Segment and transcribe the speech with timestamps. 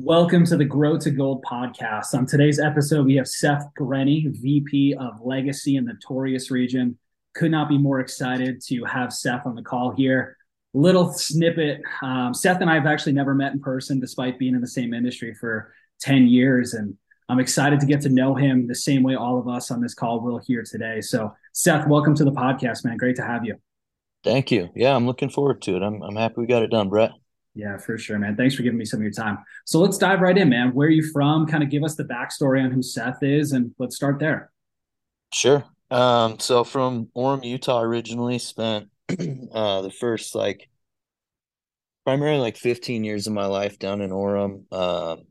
[0.00, 2.14] Welcome to the Grow to Gold podcast.
[2.14, 6.96] On today's episode, we have Seth Grenny, VP of Legacy in the Taurus region.
[7.34, 10.36] Could not be more excited to have Seth on the call here.
[10.72, 14.60] Little snippet um, Seth and I have actually never met in person, despite being in
[14.60, 16.74] the same industry for 10 years.
[16.74, 16.96] And
[17.28, 19.94] I'm excited to get to know him the same way all of us on this
[19.94, 21.00] call will here today.
[21.00, 22.98] So, Seth, welcome to the podcast, man.
[22.98, 23.56] Great to have you.
[24.22, 24.68] Thank you.
[24.76, 25.82] Yeah, I'm looking forward to it.
[25.82, 27.10] I'm, I'm happy we got it done, Brett.
[27.58, 28.36] Yeah, for sure, man.
[28.36, 29.38] Thanks for giving me some of your time.
[29.64, 30.72] So let's dive right in, man.
[30.72, 31.44] Where are you from?
[31.44, 34.52] Kind of give us the backstory on who Seth is, and let's start there.
[35.34, 35.64] Sure.
[35.90, 40.68] Um, so from Orem, Utah, originally spent uh, the first like
[42.04, 44.72] primarily like 15 years of my life down in Orem.
[44.72, 45.24] Um,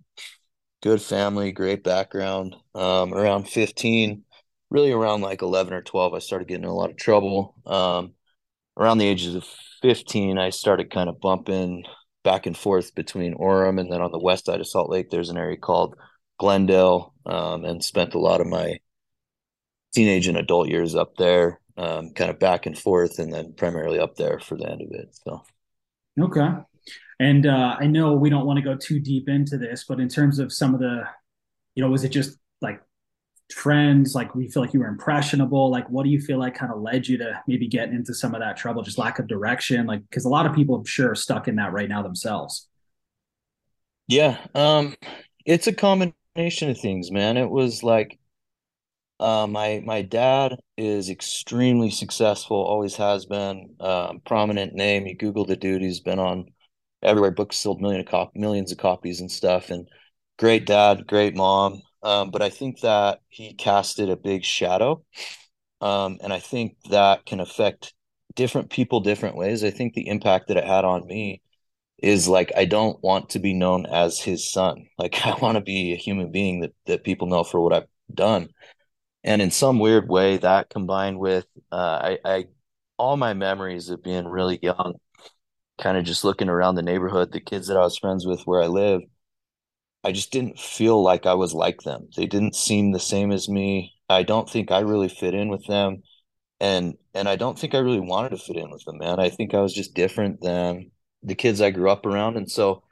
[0.84, 2.58] good family, great background.
[2.76, 4.26] Um, around 15,
[4.70, 7.56] really around like 11 or 12, I started getting in a lot of trouble.
[7.66, 8.16] Um,
[8.78, 9.46] around the ages of
[9.82, 11.86] 15, I started kind of bumping
[12.28, 15.30] back and forth between Orem and then on the west side of Salt Lake, there's
[15.30, 15.96] an area called
[16.38, 18.82] Glendale, um, and spent a lot of my
[19.96, 23.98] teenage and adult years up there, um, kind of back and forth, and then primarily
[23.98, 25.18] up there for the end of it.
[25.24, 25.42] So,
[26.20, 26.50] okay.
[27.18, 30.10] And uh, I know we don't want to go too deep into this, but in
[30.10, 31.04] terms of some of the,
[31.76, 32.38] you know, was it just
[33.50, 34.16] trends?
[34.16, 35.70] Like, we feel like you were impressionable?
[35.70, 38.34] Like, what do you feel like kind of led you to maybe get into some
[38.34, 38.82] of that trouble?
[38.84, 39.86] Just lack of direction?
[39.86, 42.68] Like, because a lot of people, I'm sure, are stuck in that right now themselves.
[44.08, 44.96] Yeah, um,
[45.46, 47.38] it's a combination of things, man.
[47.38, 48.20] It was like
[49.20, 55.08] uh, my my dad is extremely successful, always has been, um, prominent name.
[55.08, 56.46] You Google the dude; he's been on
[57.04, 57.32] everywhere.
[57.32, 59.70] Books sold million of cop- millions of copies and stuff.
[59.72, 59.88] And
[60.38, 61.82] great dad, great mom.
[62.04, 65.04] Um, but I think that he casted a big shadow.
[65.82, 67.94] Um, and I think that can affect
[68.36, 69.64] different people different ways.
[69.64, 71.42] I think the impact that it had on me
[72.00, 74.88] is like I don't want to be known as his son.
[75.00, 77.88] Like I want to be a human being that that people know for what I've
[78.14, 78.50] done.
[79.24, 81.76] And in some weird way, that combined with uh,
[82.16, 82.46] I, I
[82.98, 84.96] all my memories of being really young,
[85.80, 88.62] kind of just looking around the neighborhood, the kids that I was friends with where
[88.62, 89.02] I live,
[90.08, 92.08] I just didn't feel like I was like them.
[92.16, 93.94] They didn't seem the same as me.
[94.10, 96.02] I don't think I really fit in with them.
[96.62, 99.20] And and I don't think I really wanted to fit in with them, man.
[99.20, 100.92] I think I was just different than
[101.24, 102.38] the kids I grew up around.
[102.38, 102.84] And so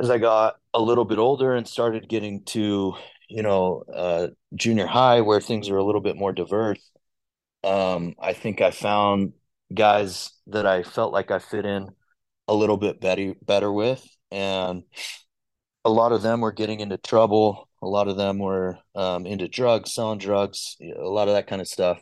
[0.00, 2.94] as I got a little bit older and started getting to,
[3.28, 6.90] you know, uh, junior high where things are a little bit more diverse,
[7.64, 9.34] um, I think I found
[9.74, 11.90] guys that I felt like I fit in
[12.48, 14.02] a little bit better better with.
[14.30, 14.84] And
[15.84, 17.68] a lot of them were getting into trouble.
[17.82, 21.62] A lot of them were um, into drugs, selling drugs, a lot of that kind
[21.62, 22.00] of stuff.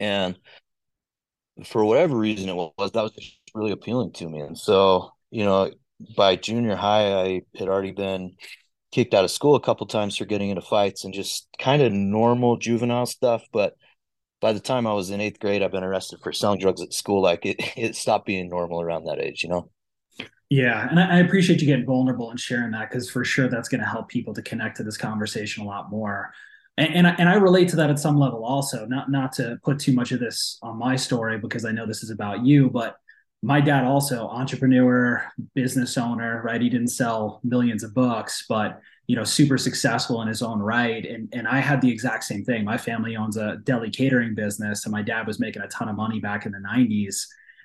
[0.00, 0.36] And
[1.64, 4.40] for whatever reason it was, that was just really appealing to me.
[4.40, 5.70] And so, you know,
[6.16, 8.36] by junior high, I had already been
[8.90, 11.92] kicked out of school a couple times for getting into fights and just kind of
[11.92, 13.44] normal juvenile stuff.
[13.52, 13.74] But
[14.40, 16.92] by the time I was in eighth grade, I've been arrested for selling drugs at
[16.92, 17.22] school.
[17.22, 19.70] Like it, it stopped being normal around that age, you know?
[20.52, 23.80] Yeah, and I, appreciate you getting vulnerable and sharing that because for sure that's going
[23.80, 26.30] to help people to connect to this conversation a lot more.
[26.76, 28.84] And and I, and I relate to that at some level also.
[28.84, 32.02] Not not to put too much of this on my story because I know this
[32.02, 32.96] is about you, but
[33.42, 35.24] my dad also entrepreneur,
[35.54, 36.60] business owner, right?
[36.60, 41.06] He didn't sell millions of books, but you know, super successful in his own right.
[41.06, 42.62] And and I had the exact same thing.
[42.62, 45.96] My family owns a deli catering business, and my dad was making a ton of
[45.96, 47.24] money back in the '90s,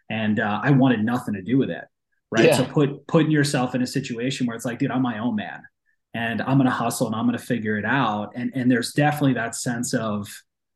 [0.10, 1.84] and uh, I wanted nothing to do with it
[2.32, 2.46] right?
[2.46, 2.58] Yeah.
[2.58, 5.62] So put putting yourself in a situation where it's like, dude, I'm my own man,
[6.14, 8.34] and I'm gonna hustle and I'm gonna figure it out.
[8.36, 10.28] And and there's definitely that sense of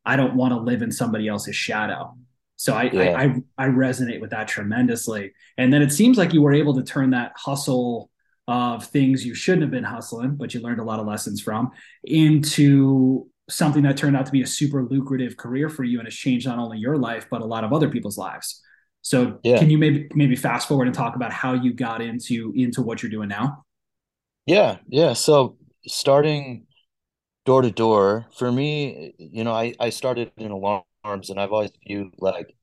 [0.06, 2.16] I don't want to live in somebody else's shadow.
[2.56, 3.01] So I, yeah.
[3.01, 5.34] I, I I resonate with that tremendously.
[5.57, 8.09] And then it seems like you were able to turn that hustle
[8.47, 11.72] of things you shouldn't have been hustling, but you learned a lot of lessons from,
[12.03, 16.16] into something that turned out to be a super lucrative career for you and has
[16.16, 18.62] changed not only your life but a lot of other people's lives.
[19.01, 19.57] So yeah.
[19.57, 23.01] can you maybe maybe fast forward and talk about how you got into into what
[23.01, 23.65] you're doing now?
[24.45, 25.13] Yeah, yeah.
[25.13, 26.68] So starting
[27.45, 31.71] door to door for me, you know, I I started in alarms, and I've always
[31.88, 32.56] viewed like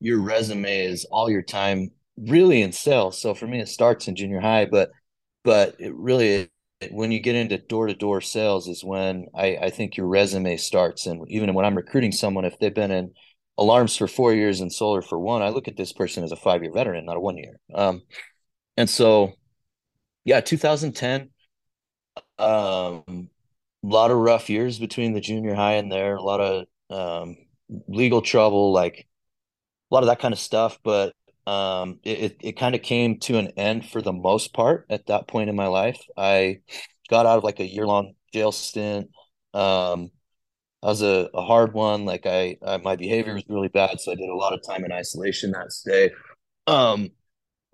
[0.00, 3.20] your resume is all your time really in sales.
[3.20, 4.90] So for me, it starts in junior high, but
[5.44, 6.50] but it really
[6.90, 10.56] when you get into door to door sales is when I I think your resume
[10.56, 13.12] starts, and even when I'm recruiting someone, if they've been in
[13.58, 16.36] alarms for four years and solar for one, I look at this person as a
[16.36, 17.58] five year veteran, not a one year.
[17.74, 18.02] Um,
[18.76, 19.34] and so,
[20.24, 21.30] yeah, 2010,
[22.38, 23.30] um,
[23.84, 27.36] a lot of rough years between the junior high and there, a lot of um,
[27.88, 29.06] legal trouble, like
[29.90, 30.78] a lot of that kind of stuff.
[30.82, 31.14] But
[31.46, 35.06] Um, it it, it kind of came to an end for the most part at
[35.06, 36.00] that point in my life.
[36.16, 36.60] I
[37.08, 39.10] got out of like a year long jail stint.
[39.54, 40.10] Um,
[40.86, 42.04] I was a, a hard one.
[42.04, 44.84] Like I, I, my behavior was really bad, so I did a lot of time
[44.84, 46.12] in isolation that stay.
[46.68, 47.10] Um,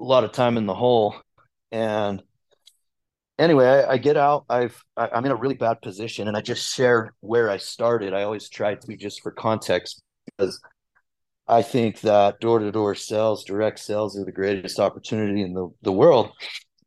[0.01, 1.17] a lot of time in the hole,
[1.71, 2.23] and
[3.39, 4.47] anyway, I, I get out.
[4.49, 8.15] I've I, I'm in a really bad position, and I just share where I started.
[8.15, 10.59] I always try to be just for context because
[11.47, 15.69] I think that door to door sales, direct sales, are the greatest opportunity in the
[15.83, 16.31] the world.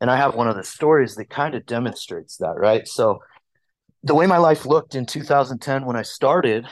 [0.01, 2.87] And I have one of the stories that kind of demonstrates that, right?
[2.87, 3.19] So
[4.05, 6.67] the way my life looked in 2010 when I started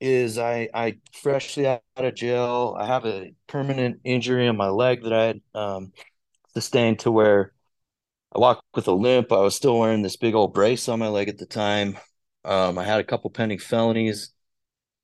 [0.00, 2.74] is I I freshly out of jail.
[2.78, 5.92] I have a permanent injury on my leg that I had um,
[6.54, 7.52] sustained to where
[8.34, 9.32] I walked with a limp.
[9.32, 11.98] I was still wearing this big old brace on my leg at the time.
[12.42, 14.32] Um, I had a couple pending felonies.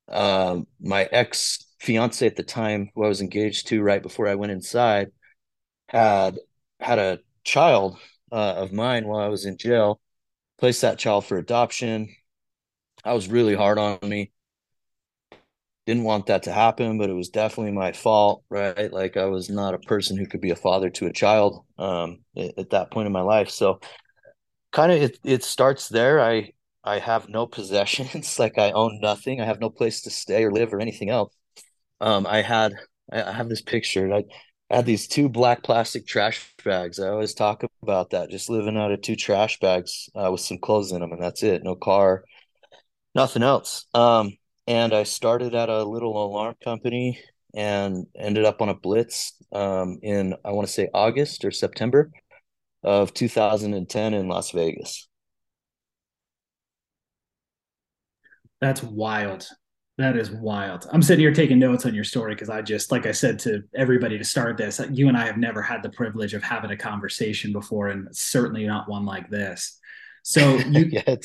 [0.08, 4.36] Um, my ex fiance at the time, who I was engaged to right before I
[4.36, 5.12] went inside,
[5.88, 6.38] had
[6.80, 7.98] had a child
[8.32, 10.00] uh, of mine while I was in jail.
[10.58, 12.14] Placed that child for adoption.
[13.04, 14.32] I was really hard on me
[15.88, 18.92] didn't want that to happen, but it was definitely my fault, right?
[18.92, 22.18] Like I was not a person who could be a father to a child um,
[22.36, 23.48] at, at that point in my life.
[23.48, 23.80] So
[24.72, 26.20] kind of it, it starts there.
[26.20, 26.52] I
[26.84, 29.40] I have no possessions, like I own nothing.
[29.40, 31.34] I have no place to stay or live or anything else.
[32.00, 32.74] Um, I had
[33.10, 34.12] I have this picture.
[34.12, 34.24] I,
[34.70, 37.00] I had these two black plastic trash bags.
[37.00, 40.58] I always talk about that, just living out of two trash bags uh, with some
[40.58, 41.62] clothes in them, and that's it.
[41.62, 42.24] No car,
[43.14, 43.86] nothing else.
[43.94, 44.36] Um,
[44.66, 47.18] and I started at a little alarm company
[47.54, 52.10] and ended up on a blitz um, in I want to say August or September
[52.82, 55.08] of 2010 in Las Vegas.
[58.60, 59.48] That's wild.
[59.98, 60.86] That is wild.
[60.92, 63.64] I'm sitting here taking notes on your story because I just, like I said to
[63.74, 66.70] everybody to start this, uh, you and I have never had the privilege of having
[66.70, 69.76] a conversation before, and certainly not one like this.
[70.22, 71.16] So you, yeah,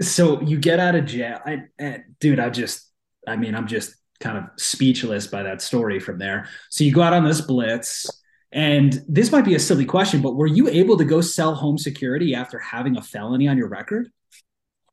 [0.00, 1.38] so you get out of jail.
[1.44, 2.90] I, I, dude, I just,
[3.26, 6.48] I mean, I'm just kind of speechless by that story from there.
[6.70, 8.06] So you go out on this blitz,
[8.52, 11.76] and this might be a silly question, but were you able to go sell home
[11.76, 14.08] security after having a felony on your record?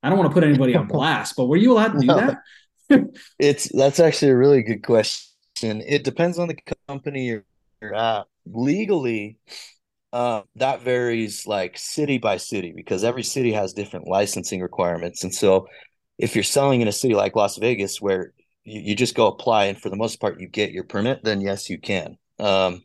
[0.03, 2.39] I don't want to put anybody on blast, but were you allowed to do that?
[3.39, 5.21] It's that's actually a really good question.
[5.61, 7.45] It depends on the company you're,
[7.93, 8.25] at.
[8.47, 9.37] Legally,
[10.13, 15.23] uh, that varies like city by city because every city has different licensing requirements.
[15.23, 15.67] And so,
[16.17, 18.33] if you're selling in a city like Las Vegas, where
[18.63, 21.41] you, you just go apply and for the most part you get your permit, then
[21.41, 22.17] yes, you can.
[22.39, 22.83] Um,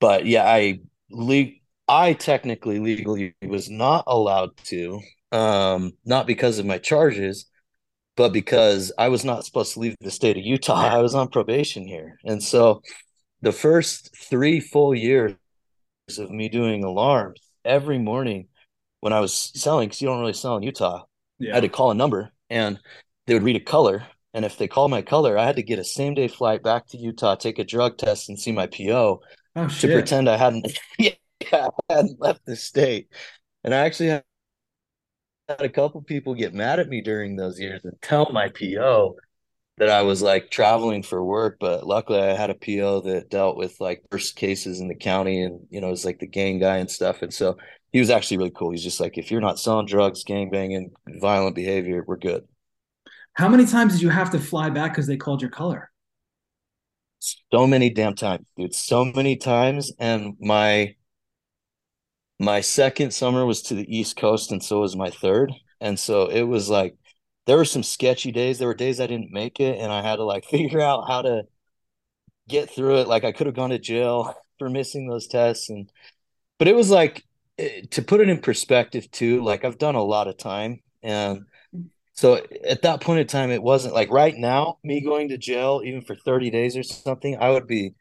[0.00, 0.80] but yeah, I
[1.10, 1.52] le-
[1.88, 5.00] I technically legally was not allowed to,
[5.30, 7.46] um, not because of my charges,
[8.16, 10.74] but because I was not supposed to leave the state of Utah.
[10.74, 12.82] I was on probation here, and so
[13.42, 15.34] the first three full years
[16.18, 18.48] of me doing alarms every morning
[19.00, 21.04] when I was selling, because you don't really sell in Utah.
[21.38, 21.52] Yeah.
[21.52, 22.78] I had to call a number and
[23.26, 24.06] they would read a color.
[24.32, 26.86] And if they called my color, I had to get a same day flight back
[26.88, 29.20] to Utah, take a drug test, and see my PO
[29.56, 31.10] oh, to pretend I hadn't, yeah,
[31.52, 33.08] I hadn't left the state.
[33.64, 34.24] And I actually had
[35.48, 39.16] a couple people get mad at me during those years and tell my PO
[39.78, 43.56] that I was like traveling for work, but luckily I had a PO that dealt
[43.56, 46.58] with like first cases in the county and you know, it was like the gang
[46.58, 47.22] guy and stuff.
[47.22, 47.56] And so
[47.90, 48.70] he was actually really cool.
[48.70, 52.44] He's just like, if you're not selling drugs, gang banging, violent behavior, we're good.
[53.34, 55.90] How many times did you have to fly back because they called your color?
[57.52, 58.74] So many damn times, dude.
[58.74, 59.92] So many times.
[59.98, 60.96] And my
[62.38, 65.52] my second summer was to the East Coast, and so was my third.
[65.80, 66.96] And so it was like
[67.46, 68.58] there were some sketchy days.
[68.58, 71.22] There were days I didn't make it, and I had to like figure out how
[71.22, 71.44] to
[72.48, 73.08] get through it.
[73.08, 75.90] Like I could have gone to jail for missing those tests, and
[76.58, 77.24] but it was like
[77.58, 79.42] eh, to put it in perspective too.
[79.42, 81.42] Like I've done a lot of time, and
[82.14, 84.78] so at that point in time, it wasn't like right now.
[84.84, 87.94] Me going to jail even for thirty days or something, I would be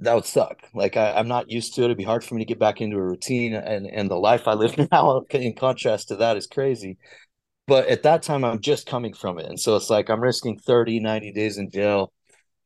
[0.00, 0.58] that would suck.
[0.74, 1.84] Like I, am not used to it.
[1.86, 4.46] It'd be hard for me to get back into a routine, and and the life
[4.46, 6.98] I live now, in contrast to that, is crazy.
[7.66, 10.56] But at that time i'm just coming from it and so it's like i'm risking
[10.56, 12.12] 30 90 days in jail.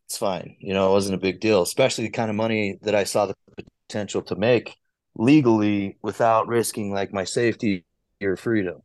[0.07, 0.57] It's fine.
[0.61, 3.27] You know it wasn't a big deal especially the kind of money that i saw
[3.27, 3.35] the
[3.89, 4.77] potential to make
[5.17, 7.85] legally without risking like my safety
[8.23, 8.83] or freedom.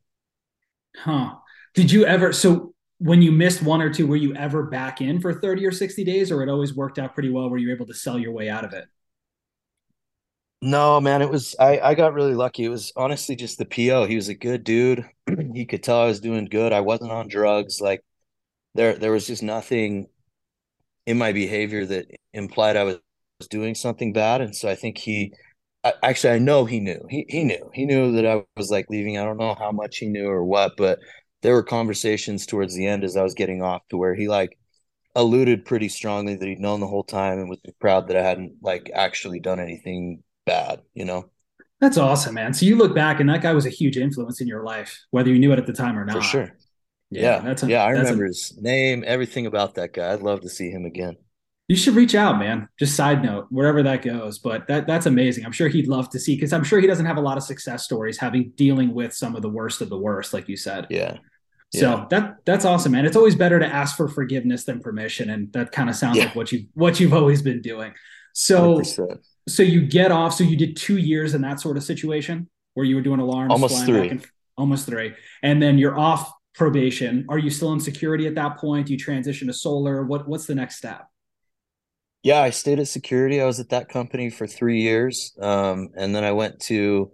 [0.95, 1.35] Huh.
[1.73, 5.19] Did you ever so when you missed one or two were you ever back in
[5.19, 7.73] for 30 or 60 days or it always worked out pretty well where you were
[7.75, 8.87] able to sell your way out of it
[10.61, 12.63] no, man, it was I I got really lucky.
[12.65, 14.05] It was honestly just the PO.
[14.05, 15.05] He was a good dude.
[15.53, 16.73] he could tell I was doing good.
[16.73, 17.79] I wasn't on drugs.
[17.81, 18.03] Like
[18.75, 20.07] there there was just nothing
[21.05, 22.99] in my behavior that implied I was
[23.49, 25.33] doing something bad, and so I think he
[26.03, 27.05] actually I know he knew.
[27.09, 27.69] He he knew.
[27.73, 29.17] He knew that I was like leaving.
[29.17, 30.99] I don't know how much he knew or what, but
[31.45, 34.57] there were conversations towards the end as I was getting off to where he like
[35.13, 38.53] alluded pretty strongly that he'd known the whole time and was proud that I hadn't
[38.63, 41.29] like actually done anything bad, you know.
[41.79, 42.55] That's awesome, man.
[42.55, 45.29] So you look back and that guy was a huge influence in your life, whether
[45.29, 46.15] you knew it at the time or not.
[46.15, 46.57] For sure.
[47.11, 47.21] Yeah.
[47.21, 47.39] Yeah.
[47.41, 50.13] That's a, yeah I remember a, his name, everything about that guy.
[50.13, 51.15] I'd love to see him again.
[51.67, 52.69] You should reach out, man.
[52.79, 54.39] Just side note, wherever that goes.
[54.39, 55.45] But that that's amazing.
[55.45, 57.43] I'm sure he'd love to see because I'm sure he doesn't have a lot of
[57.43, 60.87] success stories having dealing with some of the worst of the worst, like you said.
[60.89, 61.17] Yeah.
[61.73, 62.05] So yeah.
[62.09, 63.05] that that's awesome, man.
[63.05, 66.25] It's always better to ask for forgiveness than permission, and that kind of sounds yeah.
[66.25, 67.93] like what you what you've always been doing.
[68.33, 69.19] So 100%.
[69.47, 70.33] so you get off.
[70.35, 73.51] So you did two years in that sort of situation where you were doing alarms,
[73.51, 74.25] almost three, and,
[74.57, 77.25] almost three, and then you're off probation.
[77.29, 78.87] Are you still in security at that point?
[78.87, 80.03] Do you transition to solar?
[80.03, 81.07] What what's the next step?
[82.25, 83.39] Yeah, I stayed at security.
[83.39, 85.37] I was at that company for three years.
[85.39, 87.11] Um, and then I went to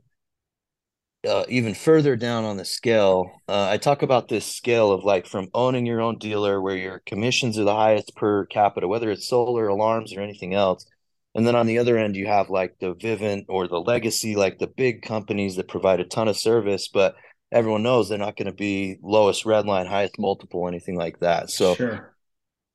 [1.27, 3.31] uh, even further down on the scale.
[3.47, 7.01] Uh, I talk about this scale of like from owning your own dealer where your
[7.05, 10.85] commissions are the highest per capita, whether it's solar, alarms, or anything else.
[11.33, 14.59] And then on the other end, you have like the Vivint or the Legacy, like
[14.59, 17.15] the big companies that provide a ton of service, but
[17.51, 21.49] everyone knows they're not going to be lowest red line, highest multiple, anything like that.
[21.49, 22.15] So sure.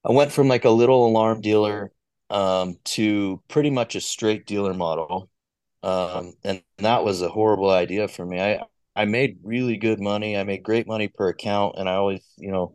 [0.04, 1.90] I went from like a little alarm dealer
[2.30, 5.28] um, to pretty much a straight dealer model.
[5.86, 8.40] Um, and that was a horrible idea for me.
[8.40, 8.64] I,
[8.96, 10.36] I made really good money.
[10.36, 12.74] I made great money per account, and I always, you know,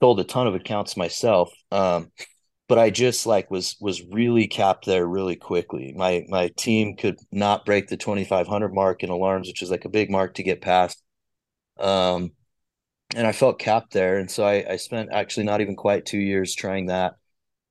[0.00, 1.52] sold a ton of accounts myself.
[1.72, 2.12] Um,
[2.68, 5.94] but I just like was was really capped there really quickly.
[5.96, 9.90] My my team could not break the 2500 mark in alarms, which is like a
[9.90, 11.02] big mark to get past.
[11.78, 12.32] Um,
[13.14, 16.18] and I felt capped there, and so I, I spent actually not even quite two
[16.18, 17.14] years trying that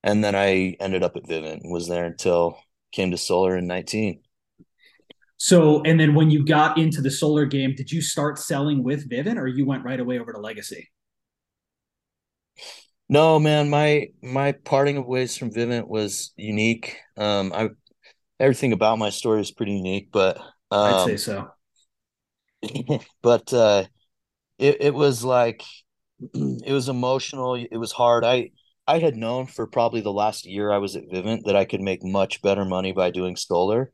[0.03, 2.59] and then I ended up at Vivint and was there until
[2.93, 4.21] came to solar in 19.
[5.43, 9.09] So, and then when you got into the solar game, did you start selling with
[9.09, 10.89] Vivint or you went right away over to Legacy?
[13.09, 16.95] No, man, my my parting of ways from Vivint was unique.
[17.17, 17.71] Um, I
[18.39, 20.37] everything about my story is pretty unique, but
[20.71, 21.51] um, I'd say so.
[23.21, 23.83] but uh,
[24.59, 25.61] it it was like
[26.33, 27.55] it was emotional.
[27.55, 28.23] It was hard.
[28.23, 28.51] I
[28.87, 31.81] I had known for probably the last year I was at Vivint that I could
[31.81, 33.91] make much better money by doing solar.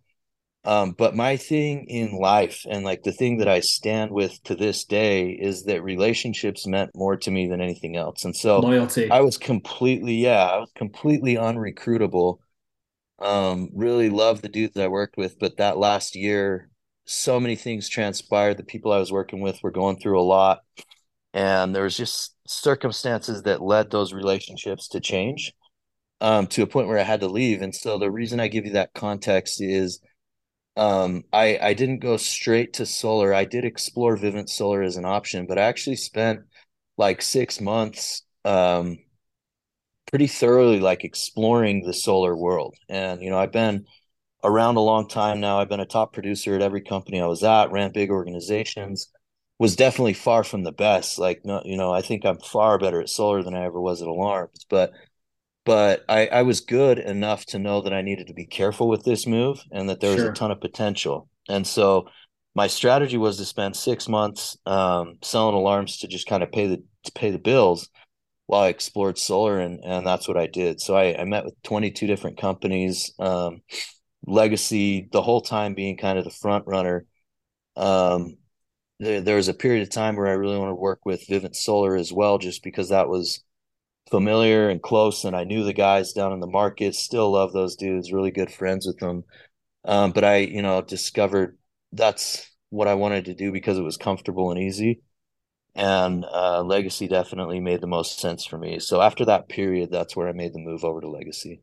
[0.66, 4.56] Um, but my thing in life and like the thing that I stand with to
[4.56, 8.25] this day is that relationships meant more to me than anything else.
[8.25, 9.10] And so loyalty.
[9.10, 12.39] I was completely, yeah, I was completely unrecruitable.
[13.20, 16.70] Um, really loved the dudes I worked with, but that last year,
[17.06, 18.58] so many things transpired.
[18.58, 20.60] The people I was working with were going through a lot
[21.34, 25.54] and there was just circumstances that led those relationships to change
[26.22, 27.62] um, to a point where I had to leave.
[27.62, 30.00] And so the reason I give you that context is
[30.78, 33.34] um, I I didn't go straight to solar.
[33.34, 36.42] I did explore Vivint Solar as an option, but I actually spent
[36.98, 39.00] like six months um,
[40.10, 42.76] pretty thoroughly like exploring the solar world.
[42.90, 43.86] And you know, I've been
[44.44, 45.60] around a long time now.
[45.60, 49.10] I've been a top producer at every company I was at, ran big organizations
[49.60, 51.20] was definitely far from the best.
[51.20, 54.02] Like, no, you know, I think I'm far better at solar than I ever was
[54.02, 54.92] at alarms, but
[55.66, 59.04] but I, I was good enough to know that I needed to be careful with
[59.04, 60.32] this move and that there was sure.
[60.32, 61.30] a ton of potential.
[61.48, 62.08] And so
[62.56, 66.68] my strategy was to spend six months um, selling alarms to just kind of pay
[66.68, 67.89] the to pay the bills
[68.48, 70.82] while I explored solar and and that's what I did.
[70.82, 73.62] So I, I met with 22 different companies, um,
[74.25, 77.06] legacy the whole time being kind of the front runner.
[77.75, 78.38] Um,
[79.00, 81.56] there, there was a period of time where I really wanted to work with Vivint
[81.56, 83.44] Solar as well, just because that was
[84.10, 86.96] familiar and close, and I knew the guys down in the market.
[86.96, 89.24] Still love those dudes, really good friends with them.
[89.86, 91.58] Um, but I, you know, discovered
[91.92, 95.01] that's what I wanted to do because it was comfortable and easy.
[95.75, 98.80] And uh, Legacy definitely made the most sense for me.
[98.80, 101.62] So after that period, that's where I made the move over to Legacy.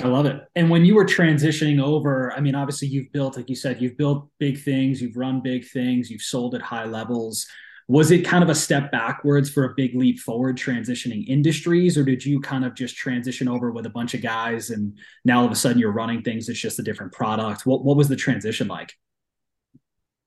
[0.00, 0.40] I love it.
[0.54, 3.98] And when you were transitioning over, I mean, obviously you've built, like you said, you've
[3.98, 7.46] built big things, you've run big things, you've sold at high levels.
[7.88, 12.04] Was it kind of a step backwards for a big leap forward transitioning industries, or
[12.04, 15.46] did you kind of just transition over with a bunch of guys and now all
[15.46, 17.66] of a sudden you're running things, it's just a different product?
[17.66, 18.94] What what was the transition like?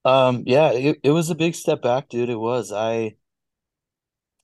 [0.03, 2.29] Um, yeah, it, it was a big step back, dude.
[2.29, 2.71] It was.
[2.71, 3.15] I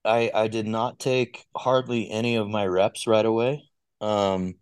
[0.03, 3.63] I I did not take hardly any of my reps right away.
[4.01, 4.55] Um,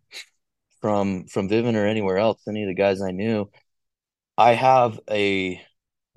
[0.81, 3.49] from from Vivint or anywhere else, any of the guys I knew,
[4.37, 5.61] I have a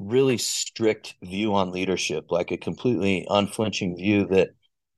[0.02, 4.50] really strict view on leadership, like a completely unflinching view that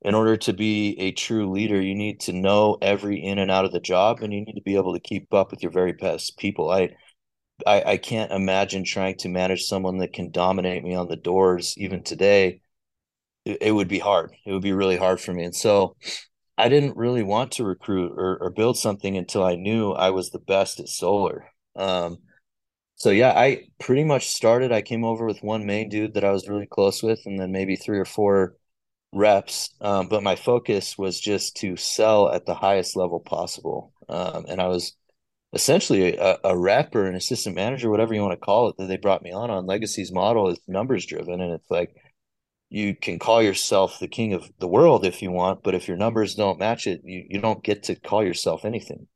[0.03, 3.65] in order to be a true leader, you need to know every in and out
[3.65, 5.93] of the job, and you need to be able to keep up with your very
[5.93, 6.71] best people.
[6.71, 6.91] I,
[7.67, 11.75] I, I can't imagine trying to manage someone that can dominate me on the doors
[11.79, 12.61] even today.
[13.45, 14.33] It, it would be hard.
[14.45, 15.97] It would be really hard for me, and so
[16.59, 20.31] I didn't really want to recruit or, or build something until I knew I was
[20.31, 21.47] the best at solar.
[21.77, 22.19] Um,
[22.97, 24.73] so yeah, I pretty much started.
[24.73, 27.53] I came over with one main dude that I was really close with, and then
[27.53, 28.57] maybe three or four
[29.13, 29.71] reps.
[29.81, 33.93] Um, but my focus was just to sell at the highest level possible.
[34.09, 34.97] Um, and I was
[35.55, 38.87] essentially a, a rep or an assistant manager, whatever you want to call it, that
[38.87, 39.67] they brought me on on.
[39.67, 41.95] Legacy's model is numbers driven, and it's like
[42.71, 45.97] you can call yourself the king of the world if you want, but if your
[45.97, 49.09] numbers don't match it, you, you don't get to call yourself anything.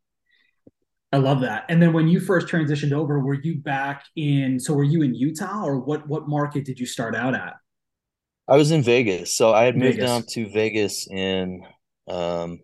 [1.13, 1.65] I love that.
[1.69, 5.15] And then when you first transitioned over, were you back in so were you in
[5.15, 7.55] Utah or what what market did you start out at?
[8.47, 9.35] I was in Vegas.
[9.35, 10.05] So I had moved Vegas.
[10.05, 11.63] down to Vegas in
[12.09, 12.61] um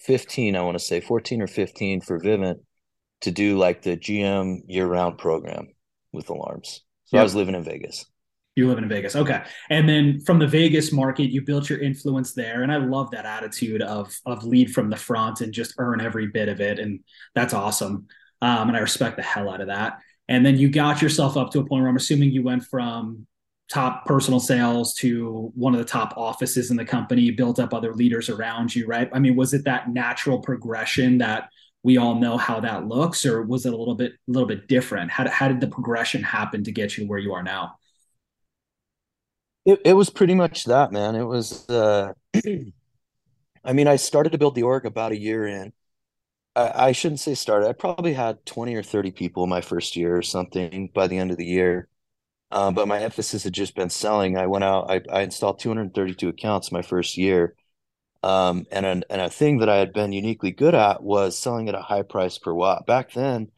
[0.00, 2.60] 15, I want to say 14 or 15 for Vivint
[3.22, 5.68] to do like the GM year round program
[6.12, 6.82] with alarms.
[7.06, 7.22] So yep.
[7.22, 8.04] I was living in Vegas.
[8.56, 9.14] You live in Vegas.
[9.14, 9.42] Okay.
[9.68, 12.62] And then from the Vegas market, you built your influence there.
[12.62, 16.26] And I love that attitude of of lead from the front and just earn every
[16.28, 16.78] bit of it.
[16.78, 17.00] And
[17.34, 18.06] that's awesome.
[18.40, 19.98] Um, and I respect the hell out of that.
[20.28, 23.26] And then you got yourself up to a point where I'm assuming you went from
[23.70, 27.94] top personal sales to one of the top offices in the company, built up other
[27.94, 29.10] leaders around you, right?
[29.12, 31.48] I mean, was it that natural progression that
[31.82, 34.66] we all know how that looks, or was it a little bit a little bit
[34.66, 35.10] different?
[35.10, 37.76] How, how did the progression happen to get you where you are now?
[39.66, 41.14] It, it was pretty much that, man.
[41.16, 42.12] It was, uh,
[43.64, 45.72] I mean, I started to build the org about a year in.
[46.56, 47.68] I, I shouldn't say started.
[47.68, 51.30] I probably had 20 or 30 people my first year or something by the end
[51.32, 51.88] of the year.
[52.52, 54.38] Um, but my emphasis had just been selling.
[54.38, 57.54] I went out, I, I installed 232 accounts my first year.
[58.22, 61.68] Um, and, an, and a thing that I had been uniquely good at was selling
[61.68, 62.86] at a high price per watt.
[62.86, 63.50] Back then,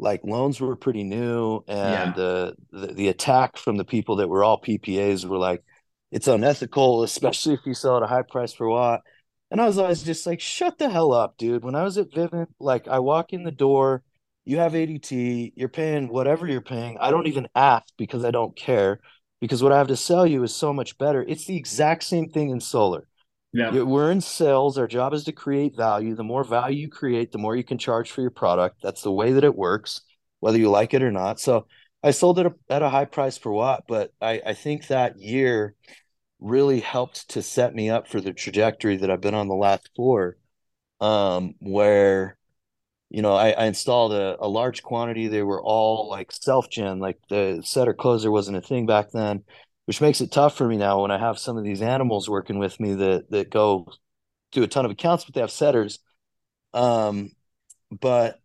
[0.00, 2.22] like loans were pretty new and yeah.
[2.22, 5.62] uh, the, the attack from the people that were all ppas were like
[6.10, 9.00] it's unethical especially if you sell at a high price per watt.
[9.50, 11.64] And i was always just like shut the hell up dude.
[11.64, 14.02] When i was at vivint like i walk in the door
[14.44, 16.98] you have adt you're paying whatever you're paying.
[16.98, 19.00] I don't even ask because i don't care
[19.40, 21.22] because what i have to sell you is so much better.
[21.22, 23.06] It's the exact same thing in solar
[23.52, 23.82] yeah.
[23.82, 24.78] We're in sales.
[24.78, 26.14] Our job is to create value.
[26.14, 28.80] The more value you create, the more you can charge for your product.
[28.82, 30.02] That's the way that it works,
[30.38, 31.40] whether you like it or not.
[31.40, 31.66] So
[32.02, 35.74] I sold it at a high price per watt, but I, I think that year
[36.38, 39.90] really helped to set me up for the trajectory that I've been on the last
[39.96, 40.36] four,
[41.00, 42.36] um, where
[43.12, 45.26] you know, I, I installed a, a, large quantity.
[45.26, 49.42] They were all like self gen, like the setter closer wasn't a thing back then
[49.90, 52.60] which makes it tough for me now when I have some of these animals working
[52.60, 53.88] with me that that go
[54.52, 55.98] do a ton of accounts, but they have setters.
[56.72, 57.32] Um,
[57.90, 58.38] but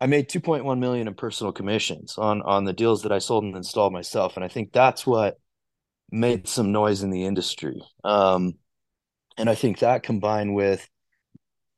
[0.00, 3.54] I made 2.1 million in personal commissions on on the deals that I sold and
[3.54, 5.38] installed myself, and I think that's what
[6.10, 7.80] made some noise in the industry.
[8.02, 8.54] Um,
[9.38, 10.88] and I think that combined with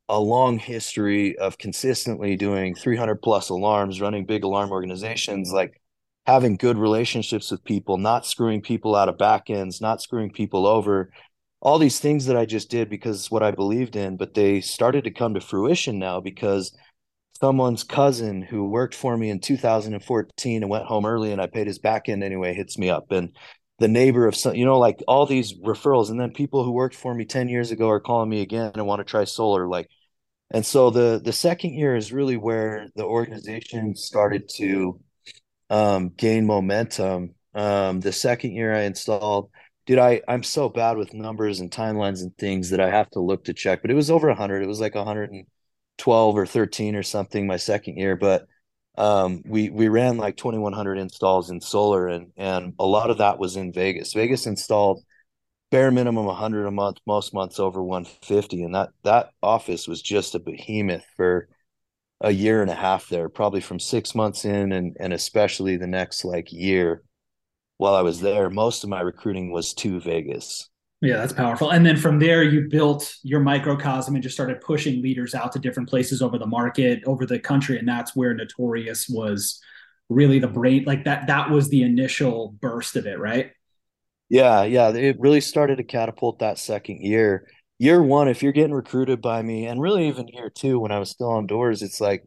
[0.09, 5.79] a long history of consistently doing 300 plus alarms, running big alarm organizations, like
[6.25, 10.65] having good relationships with people, not screwing people out of back ends, not screwing people
[10.65, 11.11] over,
[11.61, 15.05] all these things that I just did because what I believed in, but they started
[15.05, 16.75] to come to fruition now because
[17.39, 21.67] someone's cousin who worked for me in 2014 and went home early and I paid
[21.67, 23.11] his back end anyway hits me up.
[23.11, 23.35] And
[23.79, 26.95] the neighbor of some you know like all these referrals and then people who worked
[26.95, 29.89] for me 10 years ago are calling me again and want to try solar like
[30.51, 34.99] and so the the second year is really where the organization started to
[35.69, 37.35] um, gain momentum.
[37.55, 39.49] Um, the second year I installed,
[39.85, 43.19] dude, I I'm so bad with numbers and timelines and things that I have to
[43.19, 43.81] look to check.
[43.81, 44.63] But it was over 100.
[44.63, 48.15] It was like 112 or 13 or something my second year.
[48.15, 48.47] But
[48.97, 53.39] um, we we ran like 2,100 installs in solar, and and a lot of that
[53.39, 54.13] was in Vegas.
[54.13, 55.03] Vegas installed
[55.71, 60.35] bare minimum 100 a month, most months over 150, and that that office was just
[60.35, 61.49] a behemoth for
[62.23, 65.87] a year and a half there, probably from six months in and and especially the
[65.87, 67.03] next like year
[67.77, 70.69] while I was there, most of my recruiting was to Vegas.
[71.01, 71.71] Yeah, that's powerful.
[71.71, 75.59] And then from there, you built your microcosm and just started pushing leaders out to
[75.59, 77.77] different places over the market, over the country.
[77.77, 79.59] And that's where Notorious was
[80.07, 83.51] really the brain, like that, that was the initial burst of it, right?
[84.29, 84.91] Yeah, yeah.
[84.91, 89.41] It really started to catapult that second year year one, if you're getting recruited by
[89.41, 90.19] me, and really mm-hmm.
[90.21, 92.25] even year two, when I was still on doors, it's like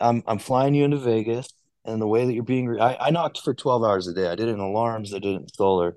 [0.00, 1.48] I'm I'm flying you into Vegas,
[1.84, 4.28] and the way that you're being, I, I knocked for 12 hours a day.
[4.28, 5.96] I did it in alarms, I did it in solar,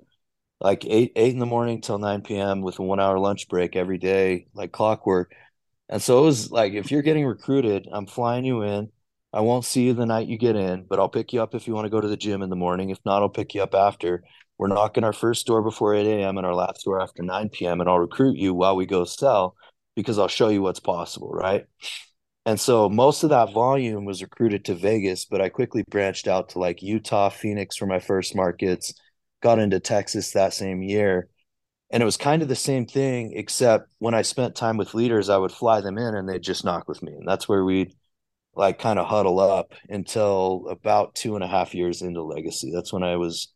[0.60, 2.62] like eight eight in the morning till nine p.m.
[2.62, 5.32] with a one hour lunch break every day, like clockwork.
[5.88, 8.90] And so it was like if you're getting recruited, I'm flying you in.
[9.32, 11.66] I won't see you the night you get in, but I'll pick you up if
[11.68, 12.90] you want to go to the gym in the morning.
[12.90, 14.24] If not, I'll pick you up after.
[14.58, 16.38] We're knocking our first door before 8 a.m.
[16.38, 17.80] and our last door after 9 p.m.
[17.80, 19.54] And I'll recruit you while we go sell
[19.94, 21.66] because I'll show you what's possible, right?
[22.46, 26.50] And so most of that volume was recruited to Vegas, but I quickly branched out
[26.50, 28.94] to like Utah, Phoenix for my first markets,
[29.42, 31.28] got into Texas that same year.
[31.90, 35.28] And it was kind of the same thing, except when I spent time with leaders,
[35.28, 37.12] I would fly them in and they'd just knock with me.
[37.12, 37.94] And that's where we'd
[38.54, 42.70] like kind of huddle up until about two and a half years into legacy.
[42.72, 43.52] That's when I was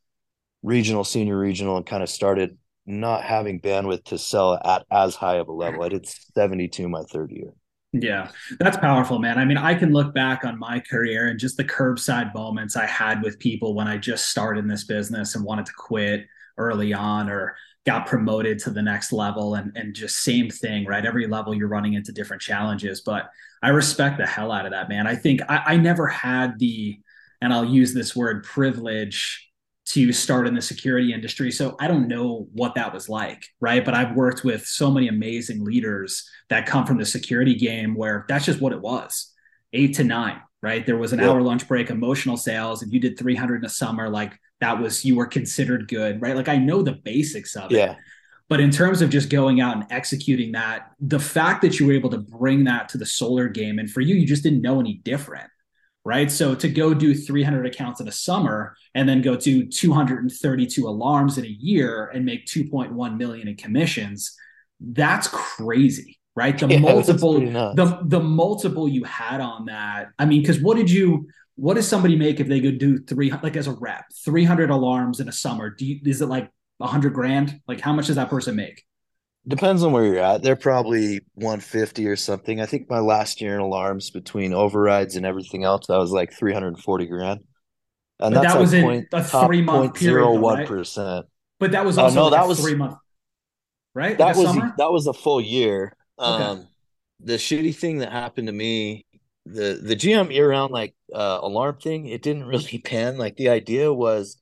[0.63, 5.37] regional, senior regional, and kind of started not having bandwidth to sell at as high
[5.37, 5.83] of a level.
[5.83, 7.53] I did 72 my third year.
[7.93, 9.39] Yeah, that's powerful, man.
[9.39, 12.87] I mean, I can look back on my career and just the curbside moments I
[12.87, 16.93] had with people when I just started in this business and wanted to quit early
[16.93, 21.05] on or got promoted to the next level and and just same thing, right?
[21.05, 23.31] Every level you're running into different challenges, but
[23.63, 25.07] I respect the hell out of that, man.
[25.07, 26.99] I think I, I never had the,
[27.41, 29.50] and I'll use this word privilege
[29.93, 31.51] to start in the security industry.
[31.51, 33.85] So I don't know what that was like, right?
[33.85, 38.25] But I've worked with so many amazing leaders that come from the security game where
[38.29, 39.33] that's just what it was
[39.73, 40.85] eight to nine, right?
[40.85, 42.83] There was an hour lunch break, emotional sales.
[42.83, 46.35] If you did 300 in a summer, like that was, you were considered good, right?
[46.37, 47.93] Like I know the basics of yeah.
[47.93, 47.97] it.
[48.49, 51.93] But in terms of just going out and executing that, the fact that you were
[51.93, 54.81] able to bring that to the solar game, and for you, you just didn't know
[54.81, 55.49] any different
[56.05, 56.31] right?
[56.31, 61.39] So to go do 300 accounts in a summer and then go to 232 alarms
[61.39, 64.35] in a year and make 2.1 million in commissions,
[64.81, 66.59] that's crazy, right?
[66.59, 70.09] The yeah, multiple, the the multiple you had on that.
[70.19, 71.29] I mean, because what did you?
[71.57, 75.21] What does somebody make if they could do three like as a rep, 300 alarms
[75.21, 75.69] in a summer?
[75.69, 77.61] Do you, is it like 100 grand?
[77.69, 78.83] Like how much does that person make?
[79.51, 80.43] Depends on where you're at.
[80.43, 82.61] They're probably 150 or something.
[82.61, 86.33] I think my last year in alarms between overrides and everything else, I was like
[86.33, 87.41] 340 grand.
[88.21, 90.29] And but that's that was like in a three month period.
[90.41, 91.27] One percent.
[91.59, 92.97] But that was uh, also uh, no, like that was three month,
[93.95, 94.17] right?
[94.17, 94.75] That like was summer?
[94.79, 95.97] that was a full year.
[96.19, 96.45] Okay.
[96.45, 96.69] Um,
[97.19, 99.07] the shitty thing that happened to me,
[99.47, 103.19] the the GM year round like uh, alarm thing, it didn't really pan.
[103.19, 104.41] Like the idea was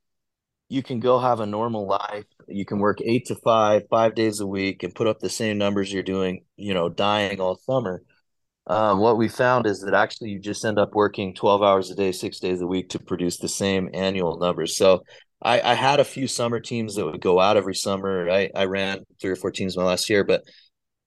[0.68, 2.26] you can go have a normal life.
[2.48, 5.58] You can work eight to five, five days a week, and put up the same
[5.58, 8.02] numbers you're doing, you know, dying all summer.
[8.66, 11.94] Um, what we found is that actually you just end up working 12 hours a
[11.94, 14.76] day, six days a week to produce the same annual numbers.
[14.76, 15.04] So
[15.40, 18.28] I, I had a few summer teams that would go out every summer.
[18.28, 20.42] I, I ran three or four teams my last year, but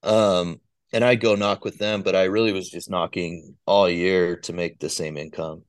[0.04, 0.60] um,
[0.94, 4.54] and I'd go knock with them, but I really was just knocking all year to
[4.54, 5.64] make the same income.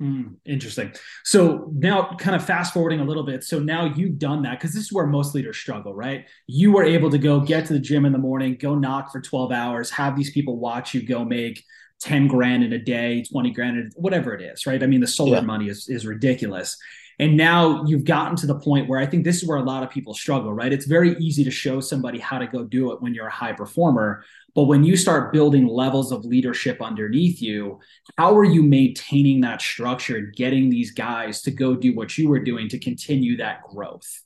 [0.00, 0.92] Mm, interesting.
[1.24, 3.42] So now, kind of fast forwarding a little bit.
[3.42, 6.26] So now you've done that because this is where most leaders struggle, right?
[6.46, 9.20] You were able to go get to the gym in the morning, go knock for
[9.20, 11.64] 12 hours, have these people watch you go make
[12.00, 14.82] 10 grand in a day, 20 grand, whatever it is, right?
[14.82, 15.40] I mean, the solar yeah.
[15.40, 16.76] money is, is ridiculous.
[17.18, 19.82] And now you've gotten to the point where I think this is where a lot
[19.82, 20.72] of people struggle, right?
[20.72, 23.52] It's very easy to show somebody how to go do it when you're a high
[23.52, 24.24] performer.
[24.58, 27.78] But when you start building levels of leadership underneath you,
[28.16, 32.28] how are you maintaining that structure, and getting these guys to go do what you
[32.28, 34.24] were doing to continue that growth?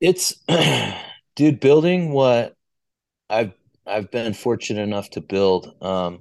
[0.00, 0.36] It's,
[1.34, 2.54] dude, building what
[3.28, 3.52] I've
[3.84, 5.74] I've been fortunate enough to build.
[5.82, 6.20] Um,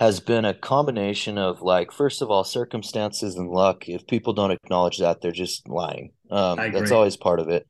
[0.00, 4.52] has been a combination of like first of all circumstances and luck if people don't
[4.52, 7.66] acknowledge that they're just lying um, that's always part of it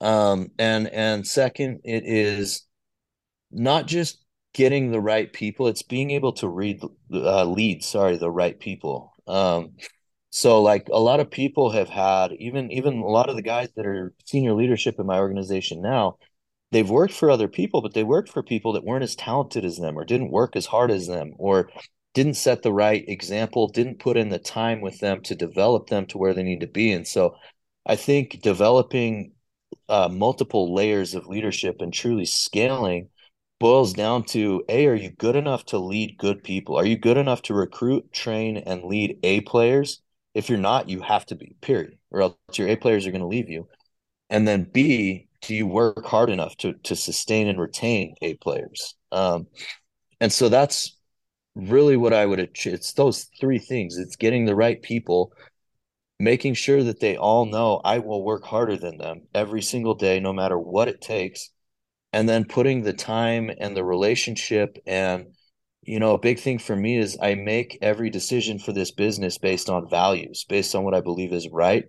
[0.00, 2.66] um, and and second it is
[3.52, 4.18] not just
[4.54, 9.12] getting the right people it's being able to read uh, lead sorry the right people
[9.26, 9.72] um,
[10.30, 13.68] so like a lot of people have had even even a lot of the guys
[13.76, 16.16] that are senior leadership in my organization now
[16.72, 19.76] they've worked for other people, but they worked for people that weren't as talented as
[19.76, 21.70] them or didn't work as hard as them or
[22.14, 26.06] didn't set the right example, didn't put in the time with them to develop them
[26.06, 26.92] to where they need to be.
[26.92, 27.36] And so
[27.86, 29.32] I think developing
[29.88, 33.08] uh, multiple layers of leadership and truly scaling
[33.62, 37.16] boils down to a are you good enough to lead good people are you good
[37.16, 40.02] enough to recruit train and lead a players
[40.34, 43.20] if you're not you have to be period or else your a players are going
[43.20, 43.66] to leave you
[44.30, 48.94] and then b do you work hard enough to to sustain and retain A players?
[49.10, 49.48] Um,
[50.20, 50.96] and so that's
[51.54, 52.38] really what I would.
[52.38, 52.74] achieve.
[52.74, 53.98] It's those three things.
[53.98, 55.32] It's getting the right people,
[56.18, 60.20] making sure that they all know I will work harder than them every single day,
[60.20, 61.50] no matter what it takes,
[62.12, 65.26] and then putting the time and the relationship and
[65.82, 69.38] you know a big thing for me is i make every decision for this business
[69.38, 71.84] based on values based on what i believe is right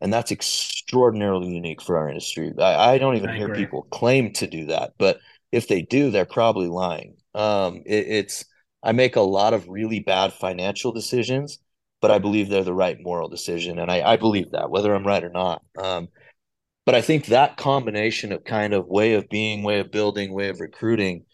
[0.00, 2.52] And that's extraordinarily unique for our industry.
[2.58, 5.18] I, I don't even I hear people claim to do that, but
[5.52, 7.16] if they do, they're probably lying.
[7.34, 8.44] Um, it, it's
[8.82, 11.58] I make a lot of really bad financial decisions,
[12.00, 15.06] but I believe they're the right moral decision, and I, I believe that whether I'm
[15.06, 15.62] right or not.
[15.76, 16.08] Um,
[16.88, 20.48] but I think that combination of kind of way of being, way of building, way
[20.48, 21.26] of recruiting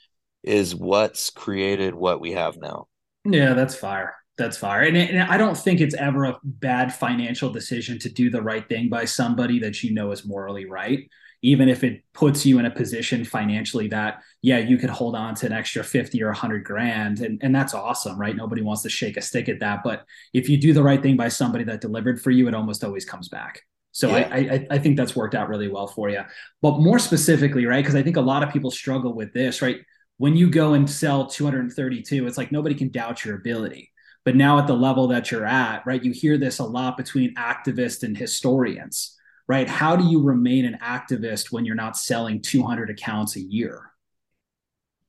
[0.42, 2.88] is what's created what we have now.
[3.24, 4.16] Yeah, that's fire.
[4.36, 4.82] That's fire.
[4.82, 8.68] And, and, I don't think it's ever a bad financial decision to do the right
[8.68, 11.08] thing by somebody that you know is morally right
[11.42, 15.34] even if it puts you in a position financially that yeah you could hold on
[15.34, 18.88] to an extra 50 or 100 grand and, and that's awesome right nobody wants to
[18.88, 21.82] shake a stick at that but if you do the right thing by somebody that
[21.82, 23.60] delivered for you it almost always comes back
[23.94, 24.28] so yeah.
[24.30, 26.20] I, I, I think that's worked out really well for you
[26.60, 29.78] but more specifically right because i think a lot of people struggle with this right
[30.18, 33.90] when you go and sell 232 it's like nobody can doubt your ability
[34.24, 37.34] but now at the level that you're at right you hear this a lot between
[37.34, 39.14] activists and historians
[39.46, 39.68] right?
[39.68, 43.90] How do you remain an activist when you're not selling 200 accounts a year?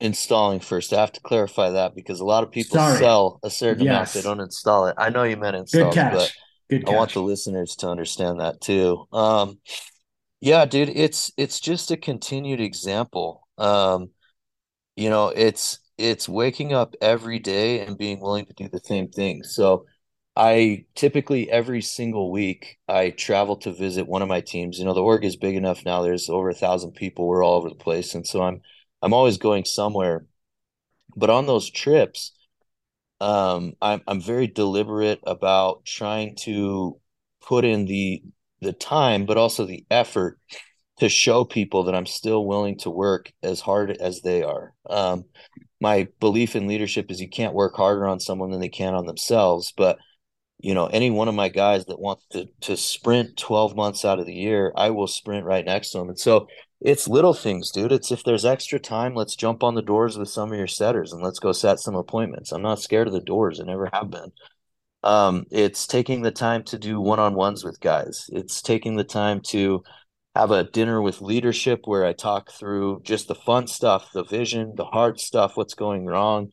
[0.02, 0.92] Installing first.
[0.92, 3.00] I have to clarify that because a lot of people Sorry.
[3.00, 3.92] sell a certain yes.
[3.92, 4.96] amount, they don't install it.
[4.98, 6.34] I know you meant install, but
[6.70, 9.08] Good I want the listeners to understand that too.
[9.12, 9.60] Um,
[10.42, 13.48] yeah, dude, it's it's just a continued example.
[13.58, 14.12] Um,
[14.96, 19.10] you know, it's it's waking up every day and being willing to do the same
[19.10, 19.44] thing.
[19.44, 19.86] So
[20.36, 24.78] I typically every single week I travel to visit one of my teams.
[24.78, 26.02] You know, the org is big enough now.
[26.02, 27.28] There's over a thousand people.
[27.28, 28.62] We're all over the place, and so I'm
[29.02, 30.26] I'm always going somewhere.
[31.16, 32.34] But on those trips,
[33.22, 37.00] um, I'm I'm very deliberate about trying to
[37.42, 38.24] put in the
[38.62, 40.40] the time, but also the effort
[41.00, 44.74] to show people that I'm still willing to work as hard as they are.
[44.90, 45.26] Um,
[45.82, 49.06] my belief in leadership is you can't work harder on someone than they can on
[49.06, 49.98] themselves, but
[50.60, 54.20] you know any one of my guys that wants to to sprint 12 months out
[54.20, 56.48] of the year i will sprint right next to them and so
[56.82, 57.92] it's little things dude.
[57.92, 61.14] It's if there's extra time let's jump on the doors with some of your setters
[61.14, 62.52] and let's go set some appointments.
[62.52, 63.60] I'm not scared of the doors.
[63.60, 64.32] I never have been.
[65.04, 68.26] Um, it's taking the time to do one-on-ones with guys.
[68.30, 69.84] It's taking the time to
[70.36, 74.74] have a dinner with leadership where i talk through just the fun stuff the vision
[74.76, 76.52] the hard stuff what's going wrong.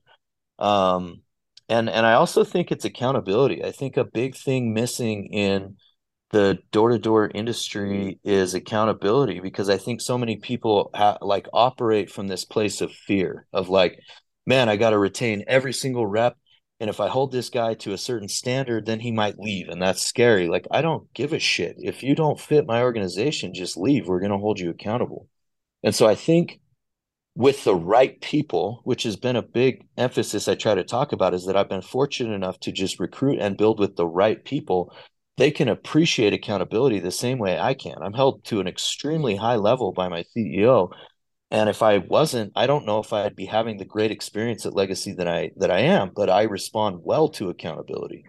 [0.58, 1.22] Um,
[1.68, 3.64] and and I also think it's accountability.
[3.64, 5.76] I think a big thing missing in
[6.32, 12.26] the door-to-door industry is accountability because I think so many people ha- like operate from
[12.26, 13.98] this place of fear of like,
[14.46, 16.36] man, I got to retain every single rep,
[16.80, 19.80] and if I hold this guy to a certain standard, then he might leave, and
[19.80, 20.48] that's scary.
[20.48, 24.08] Like I don't give a shit if you don't fit my organization, just leave.
[24.08, 25.28] We're gonna hold you accountable,
[25.82, 26.60] and so I think
[27.34, 31.34] with the right people, which has been a big emphasis I try to talk about,
[31.34, 34.94] is that I've been fortunate enough to just recruit and build with the right people.
[35.38, 37.96] They can appreciate accountability the same way I can.
[38.02, 40.90] I'm held to an extremely high level by my CEO.
[41.50, 44.74] And if I wasn't, I don't know if I'd be having the great experience at
[44.74, 48.24] Legacy that I that I am, but I respond well to accountability.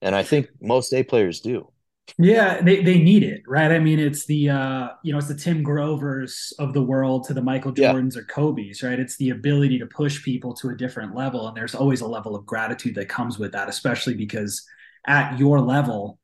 [0.00, 1.72] And I think most A players do.
[2.18, 3.70] Yeah, they, they need it, right?
[3.70, 7.34] I mean, it's the uh, you know, it's the Tim Grovers of the world to
[7.34, 8.20] the Michael Jordans yeah.
[8.20, 8.98] or Kobe's, right?
[8.98, 11.48] It's the ability to push people to a different level.
[11.48, 14.66] And there's always a level of gratitude that comes with that, especially because
[15.06, 16.18] at your level,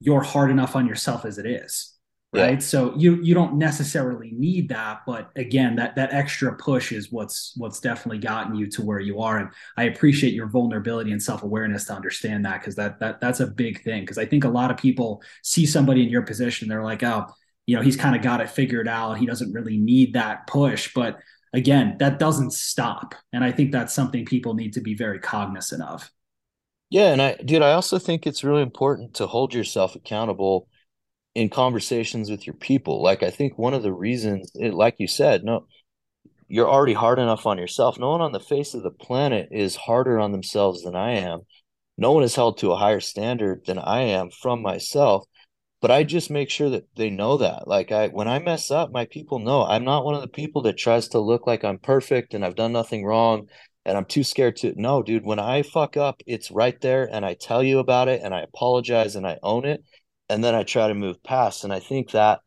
[0.00, 1.90] you're hard enough on yourself as it is
[2.32, 2.52] right?
[2.52, 2.58] Yeah.
[2.58, 7.52] so you you don't necessarily need that but again that that extra push is what's
[7.56, 9.38] what's definitely gotten you to where you are.
[9.38, 13.46] And i appreciate your vulnerability and self-awareness to understand that because that that that's a
[13.46, 14.02] big thing.
[14.02, 17.26] Because i think a lot of people see somebody in your position they're like oh
[17.66, 19.18] you know he's kind of got it figured out.
[19.18, 20.92] He doesn't really need that push.
[20.94, 21.18] But
[21.52, 23.14] again that doesn't stop.
[23.32, 26.10] And i think that's something people need to be very cognizant of
[26.90, 30.68] yeah and i dude i also think it's really important to hold yourself accountable
[31.34, 33.02] in conversations with your people.
[33.02, 35.66] Like I think one of the reasons, it, like you said, no,
[36.48, 37.98] you're already hard enough on yourself.
[37.98, 41.40] No one on the face of the planet is harder on themselves than I am.
[41.96, 45.26] No one is held to a higher standard than I am from myself.
[45.80, 47.66] But I just make sure that they know that.
[47.66, 50.62] Like I when I mess up, my people know I'm not one of the people
[50.62, 53.48] that tries to look like I'm perfect and I've done nothing wrong
[53.84, 57.24] and I'm too scared to no, dude, when I fuck up, it's right there and
[57.24, 59.82] I tell you about it and I apologize and I own it
[60.28, 61.64] and then I try to move past.
[61.64, 62.40] And I think that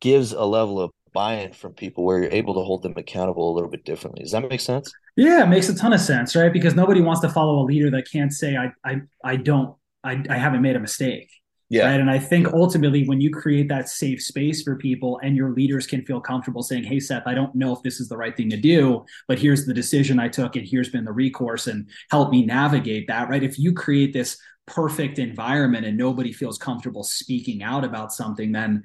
[0.00, 3.54] gives a level of buy-in from people where you're able to hold them accountable a
[3.54, 4.22] little bit differently.
[4.22, 4.92] Does that make sense?
[5.16, 6.52] Yeah, it makes a ton of sense, right?
[6.52, 10.24] Because nobody wants to follow a leader that can't say, I I I don't I,
[10.28, 11.30] I haven't made a mistake.
[11.72, 11.86] Yeah.
[11.86, 12.00] Right.
[12.00, 15.86] And I think ultimately, when you create that safe space for people and your leaders
[15.86, 18.50] can feel comfortable saying, Hey, Seth, I don't know if this is the right thing
[18.50, 22.30] to do, but here's the decision I took and here's been the recourse and help
[22.30, 23.30] me navigate that.
[23.30, 23.42] Right.
[23.42, 28.82] If you create this perfect environment and nobody feels comfortable speaking out about something, then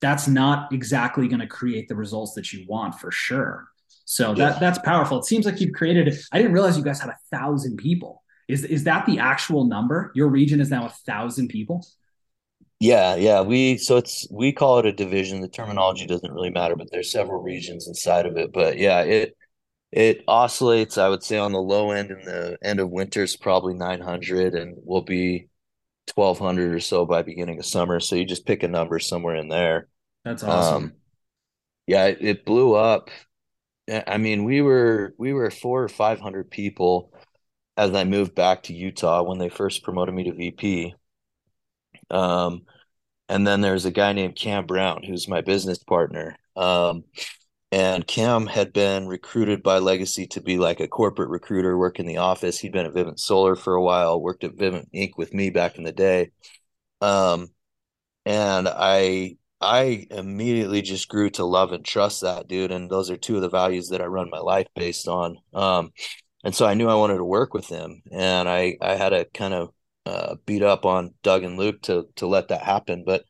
[0.00, 3.68] that's not exactly going to create the results that you want for sure.
[4.06, 4.48] So yeah.
[4.48, 5.18] that that's powerful.
[5.18, 6.18] It seems like you've created.
[6.32, 8.22] I didn't realize you guys had a thousand people.
[8.48, 10.10] Is is that the actual number?
[10.14, 11.84] Your region is now a thousand people.
[12.84, 13.40] Yeah, yeah.
[13.40, 15.40] We so it's we call it a division.
[15.40, 18.52] The terminology doesn't really matter, but there's several regions inside of it.
[18.52, 19.34] But yeah, it
[19.90, 20.98] it oscillates.
[20.98, 24.54] I would say on the low end in the end of winter is probably 900,
[24.54, 25.48] and will be
[26.14, 28.00] 1200 or so by beginning of summer.
[28.00, 29.88] So you just pick a number somewhere in there.
[30.22, 30.84] That's awesome.
[30.84, 30.92] Um,
[31.86, 33.08] yeah, it, it blew up.
[34.06, 37.14] I mean, we were we were four or five hundred people
[37.78, 40.94] as I moved back to Utah when they first promoted me to VP.
[42.10, 42.64] Um,
[43.28, 46.36] and then there's a guy named Cam Brown, who's my business partner.
[46.56, 47.04] Um,
[47.72, 52.06] and Cam had been recruited by Legacy to be like a corporate recruiter, work in
[52.06, 52.58] the office.
[52.58, 55.12] He'd been at Vivint Solar for a while, worked at Vivint Inc.
[55.16, 56.30] with me back in the day.
[57.00, 57.48] Um,
[58.24, 62.70] and I I immediately just grew to love and trust that dude.
[62.70, 65.38] And those are two of the values that I run my life based on.
[65.52, 65.90] Um,
[66.44, 69.24] and so I knew I wanted to work with him, and I I had a
[69.24, 69.70] kind of
[70.06, 73.04] uh, beat up on Doug and Luke to to let that happen.
[73.06, 73.24] But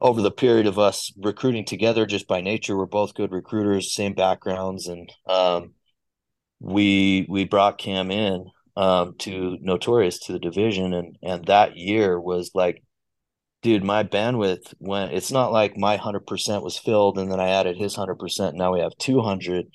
[0.00, 4.14] over the period of us recruiting together, just by nature, we're both good recruiters, same
[4.14, 5.72] backgrounds, and um,
[6.60, 12.20] we we brought Cam in um, to Notorious to the division, and and that year
[12.20, 12.82] was like,
[13.62, 15.12] dude, my bandwidth went.
[15.12, 18.56] It's not like my hundred percent was filled, and then I added his hundred percent.
[18.56, 19.66] Now we have two hundred.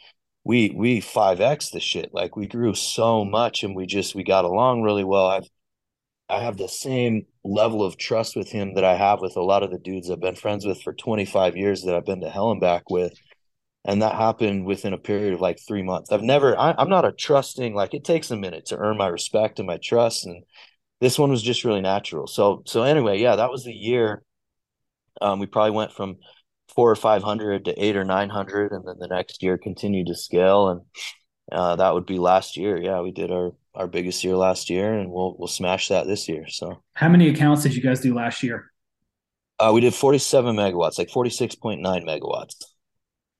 [0.43, 2.11] We we five x the shit.
[2.13, 5.27] Like we grew so much, and we just we got along really well.
[5.27, 5.49] I've
[6.31, 9.63] I have the same level of trust with him that I have with a lot
[9.63, 12.51] of the dudes I've been friends with for 25 years that I've been to hell
[12.51, 13.13] and back with.
[13.83, 16.09] And that happened within a period of like three months.
[16.11, 19.07] I've never, I, I'm not a trusting, like it takes a minute to earn my
[19.07, 20.25] respect and my trust.
[20.25, 20.43] And
[21.01, 22.27] this one was just really natural.
[22.27, 24.23] So, so anyway, yeah, that was the year.
[25.19, 26.17] Um, we probably went from
[26.73, 28.71] four or 500 to eight or 900.
[28.71, 30.69] And then the next year continued to scale.
[30.69, 30.81] And
[31.51, 32.81] uh, that would be last year.
[32.81, 36.27] Yeah, we did our our biggest year last year, and we'll we'll smash that this
[36.27, 36.47] year.
[36.47, 38.71] So, how many accounts did you guys do last year?
[39.59, 42.55] Uh, we did 47 megawatts, like 46.9 megawatts.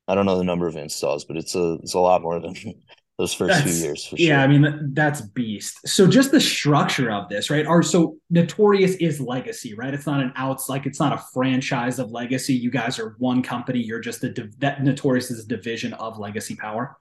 [0.07, 2.55] I don't know the number of installs, but it's a it's a lot more than
[3.17, 4.13] those first that's, few years.
[4.13, 4.43] yeah, sure.
[4.43, 5.79] I mean that's beast.
[5.87, 7.65] So just the structure of this, right?
[7.65, 9.93] Are so Notorious is legacy, right?
[9.93, 12.53] It's not an outs like it's not a franchise of legacy.
[12.53, 13.79] You guys are one company.
[13.79, 16.97] You're just a that Notorious is a division of Legacy Power.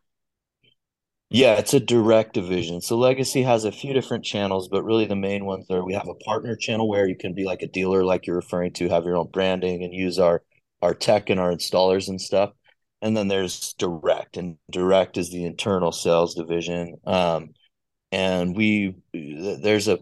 [1.33, 2.81] Yeah, it's a direct division.
[2.81, 6.09] So Legacy has a few different channels, but really the main ones are we have
[6.09, 9.05] a partner channel where you can be like a dealer, like you're referring to, have
[9.05, 10.43] your own branding and use our
[10.83, 12.53] our tech and our installers and stuff.
[13.03, 16.97] And then there's direct, and direct is the internal sales division.
[17.07, 17.51] Um,
[18.13, 20.01] and we there's a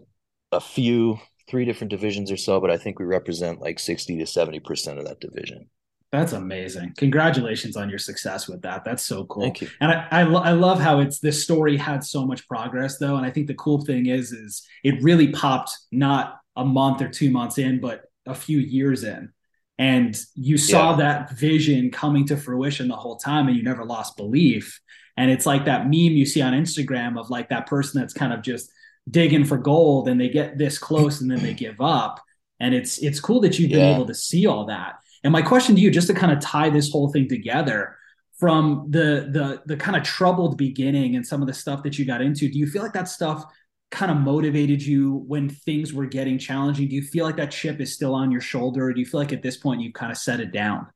[0.51, 4.25] a few three different divisions or so, but I think we represent like sixty to
[4.25, 5.69] seventy percent of that division.
[6.11, 6.93] That's amazing.
[6.97, 8.83] Congratulations on your success with that.
[8.83, 9.43] That's so cool.
[9.43, 9.69] Thank you.
[9.79, 13.15] And I, I, lo- I, love how it's this story had so much progress though.
[13.15, 17.09] And I think the cool thing is, is it really popped not a month or
[17.09, 19.31] two months in, but a few years in.
[19.77, 20.97] And you saw yeah.
[20.97, 24.81] that vision coming to fruition the whole time and you never lost belief.
[25.15, 28.33] And it's like that meme you see on Instagram of like that person that's kind
[28.33, 28.71] of just
[29.09, 32.19] digging for gold and they get this close and then they give up.
[32.59, 35.75] And it's it's cool that you've been able to see all that and my question
[35.75, 37.95] to you, just to kind of tie this whole thing together,
[38.37, 42.05] from the the the kind of troubled beginning and some of the stuff that you
[42.05, 43.43] got into, do you feel like that stuff
[43.91, 46.87] kind of motivated you when things were getting challenging?
[46.87, 49.19] Do you feel like that chip is still on your shoulder, or do you feel
[49.19, 50.87] like at this point you've kind of set it down?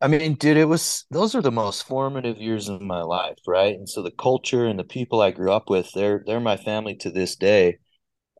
[0.00, 3.74] I mean, dude, it was those are the most formative years of my life, right?
[3.74, 6.94] And so the culture and the people I grew up with, they're they're my family
[6.96, 7.78] to this day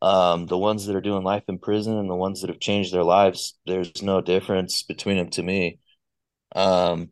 [0.04, 2.92] um, the ones that are doing life in prison and the ones that have changed
[2.92, 5.78] their lives, there's no difference between them to me.
[6.54, 7.08] Um,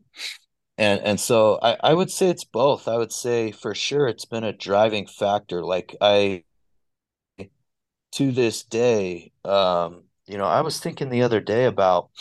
[0.77, 2.87] and and so I, I would say it's both.
[2.87, 5.63] I would say for sure it's been a driving factor.
[5.63, 6.43] Like I
[8.13, 12.11] to this day, um, you know, I was thinking the other day about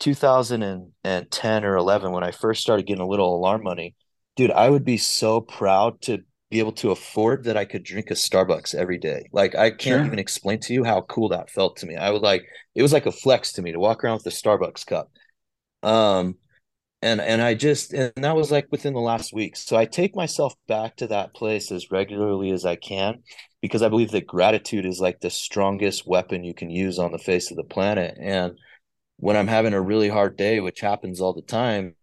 [0.00, 3.94] 2010 or 11 when I first started getting a little alarm money.
[4.36, 6.24] Dude, I would be so proud to
[6.54, 9.28] be able to afford that I could drink a Starbucks every day.
[9.32, 10.04] Like I can't sure.
[10.04, 11.96] even explain to you how cool that felt to me.
[11.96, 12.44] I would like
[12.76, 15.10] it was like a flex to me to walk around with a Starbucks cup.
[15.82, 16.36] Um
[17.02, 19.56] and and I just and that was like within the last week.
[19.56, 23.24] So I take myself back to that place as regularly as I can
[23.60, 27.18] because I believe that gratitude is like the strongest weapon you can use on the
[27.18, 28.16] face of the planet.
[28.20, 28.52] And
[29.16, 31.96] when I'm having a really hard day, which happens all the time,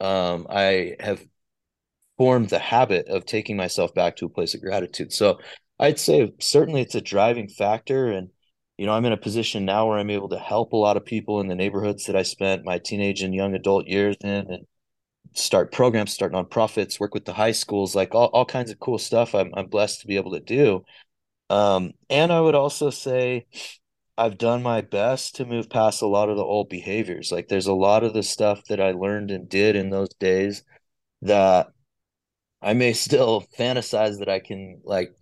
[0.00, 1.24] um, I have
[2.20, 5.10] formed the habit of taking myself back to a place of gratitude.
[5.10, 5.38] So
[5.78, 8.08] I'd say certainly it's a driving factor.
[8.08, 8.28] And,
[8.76, 11.06] you know, I'm in a position now where I'm able to help a lot of
[11.06, 14.66] people in the neighborhoods that I spent my teenage and young adult years in and
[15.32, 18.98] start programs, start nonprofits, work with the high schools, like all, all kinds of cool
[18.98, 20.84] stuff I'm, I'm blessed to be able to do.
[21.48, 23.46] Um, and I would also say
[24.18, 27.32] I've done my best to move past a lot of the old behaviors.
[27.32, 30.64] Like there's a lot of the stuff that I learned and did in those days
[31.22, 31.68] that
[32.62, 35.14] I may still fantasize that I can like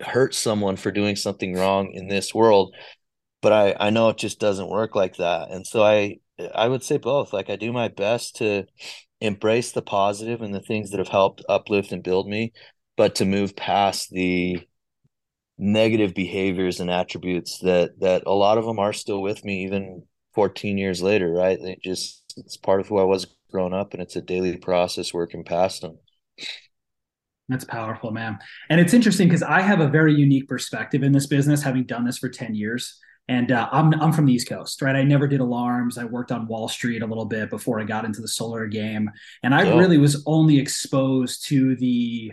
[0.00, 2.74] hurt someone for doing something wrong in this world,
[3.42, 5.50] but I I know it just doesn't work like that.
[5.50, 6.18] And so I
[6.54, 7.32] I would say both.
[7.32, 8.66] Like I do my best to
[9.20, 12.52] embrace the positive and the things that have helped uplift and build me,
[12.96, 14.58] but to move past the
[15.58, 20.02] negative behaviors and attributes that that a lot of them are still with me even
[20.34, 24.02] 14 years later right they just it's part of who i was growing up and
[24.02, 25.98] it's a daily process working past them
[27.48, 28.38] that's powerful man
[28.70, 32.04] and it's interesting because i have a very unique perspective in this business having done
[32.04, 34.94] this for 10 years and uh, I'm I'm from the East Coast, right?
[34.94, 35.98] I never did alarms.
[35.98, 39.10] I worked on Wall Street a little bit before I got into the solar game,
[39.42, 39.76] and I yeah.
[39.76, 42.32] really was only exposed to the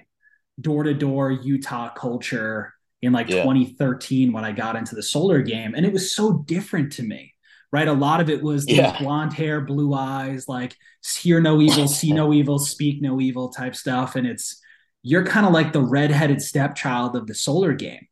[0.62, 3.44] door to door Utah culture in like yeah.
[3.44, 5.74] 2013 when I got into the solar game.
[5.76, 7.34] And it was so different to me,
[7.72, 7.88] right?
[7.88, 8.98] A lot of it was yeah.
[8.98, 10.76] blonde hair, blue eyes, like
[11.22, 14.16] hear no evil, see no evil, speak no evil type stuff.
[14.16, 14.62] And it's,
[15.04, 18.08] you're kind of like the redheaded stepchild of the solar game.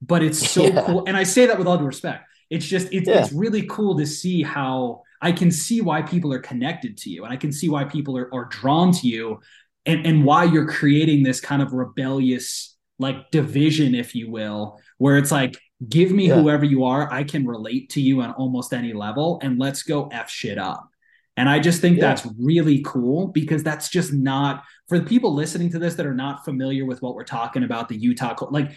[0.00, 0.84] But it's so yeah.
[0.86, 1.04] cool.
[1.06, 2.24] And I say that with all due respect.
[2.48, 6.38] It's just, it's, it's really cool to see how I can see why people are
[6.38, 9.40] connected to you and I can see why people are, are drawn to you
[9.84, 15.18] and, and why you're creating this kind of rebellious like division, if you will, where
[15.18, 16.40] it's like, give me yeah.
[16.40, 17.12] whoever you are.
[17.12, 20.88] I can relate to you on almost any level and let's go F shit up.
[21.36, 22.08] And I just think yeah.
[22.08, 26.14] that's really cool because that's just not for the people listening to this that are
[26.14, 28.72] not familiar with what we're talking about, the Utah, like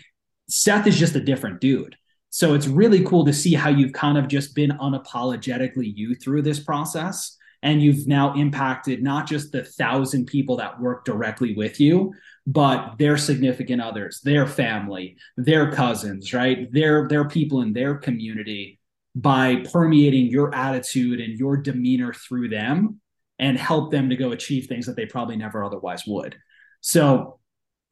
[0.50, 1.96] Seth is just a different dude.
[2.32, 6.42] So it's really cool to see how you've kind of just been unapologetically you through
[6.44, 7.38] this process.
[7.62, 12.14] And you've now impacted not just the thousand people that work directly with you,
[12.48, 16.72] but their significant others, their family, their cousins, right?
[16.72, 18.79] Their their people in their community
[19.16, 23.02] by permeating your attitude and your demeanor through them
[23.40, 26.38] and help them to go achieve things that they probably never otherwise would.
[26.82, 27.40] So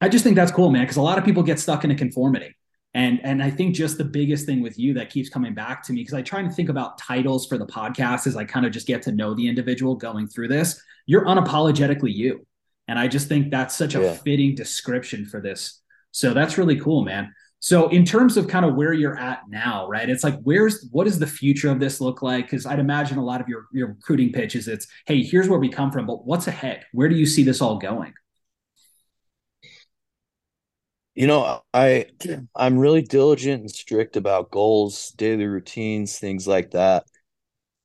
[0.00, 1.94] I just think that's cool, man, because a lot of people get stuck in a
[1.94, 2.54] conformity.
[2.94, 5.92] And and I think just the biggest thing with you that keeps coming back to
[5.92, 8.72] me because I try to think about titles for the podcast as I kind of
[8.72, 10.80] just get to know the individual going through this.
[11.06, 12.46] You're unapologetically you.
[12.86, 14.14] And I just think that's such a yeah.
[14.14, 15.82] fitting description for this.
[16.12, 17.34] So that's really cool, man.
[17.60, 20.08] So in terms of kind of where you're at now, right?
[20.08, 22.46] It's like where's what does the future of this look like?
[22.46, 25.68] Because I'd imagine a lot of your your recruiting pitches, it's hey, here's where we
[25.68, 26.84] come from, but what's ahead?
[26.92, 28.14] Where do you see this all going?
[31.14, 32.06] You know, I
[32.54, 37.04] I'm really diligent and strict about goals, daily routines, things like that.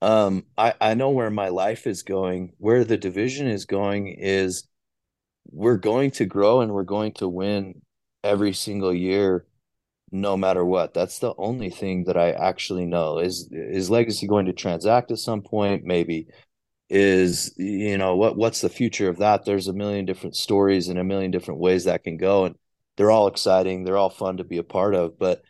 [0.03, 2.53] Um, I I know where my life is going.
[2.59, 4.67] Where the division is going is
[5.51, 7.81] we're going to grow and we're going to win
[8.23, 9.45] every single year
[10.13, 10.93] no matter what.
[10.93, 15.17] That's the only thing that i actually know is is legacy going to transact at
[15.17, 15.83] some point?
[15.83, 16.27] Maybe.
[16.89, 19.45] Is you know what what's the future of that?
[19.45, 22.55] There's a million different stories and a million different ways that can go and
[22.97, 25.41] they're all exciting they're all fun to be a part of but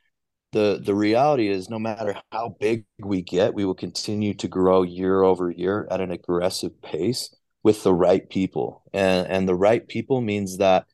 [0.54, 4.84] the the reality is no matter how big we get we will continue to grow
[4.84, 8.84] year over year at an aggressive pace with the right people.
[8.94, 10.86] And and the right people means that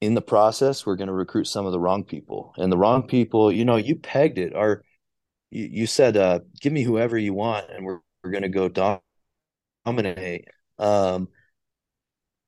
[0.00, 2.52] in the process we're going to recruit some of the wrong people.
[2.56, 4.54] And the wrong people, you know, you pegged it.
[4.54, 4.82] Are
[5.50, 9.00] you, you said uh give me whoever you want and we're we're going to go
[9.86, 10.48] dominate.
[10.78, 11.28] Um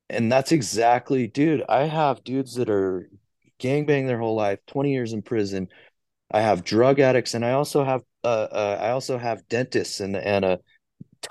[0.09, 3.09] and that's exactly dude, I have dudes that are
[3.59, 5.67] gangbang their whole life, 20 years in prison.
[6.31, 10.15] I have drug addicts and I also have uh, uh I also have dentists and
[10.15, 10.59] and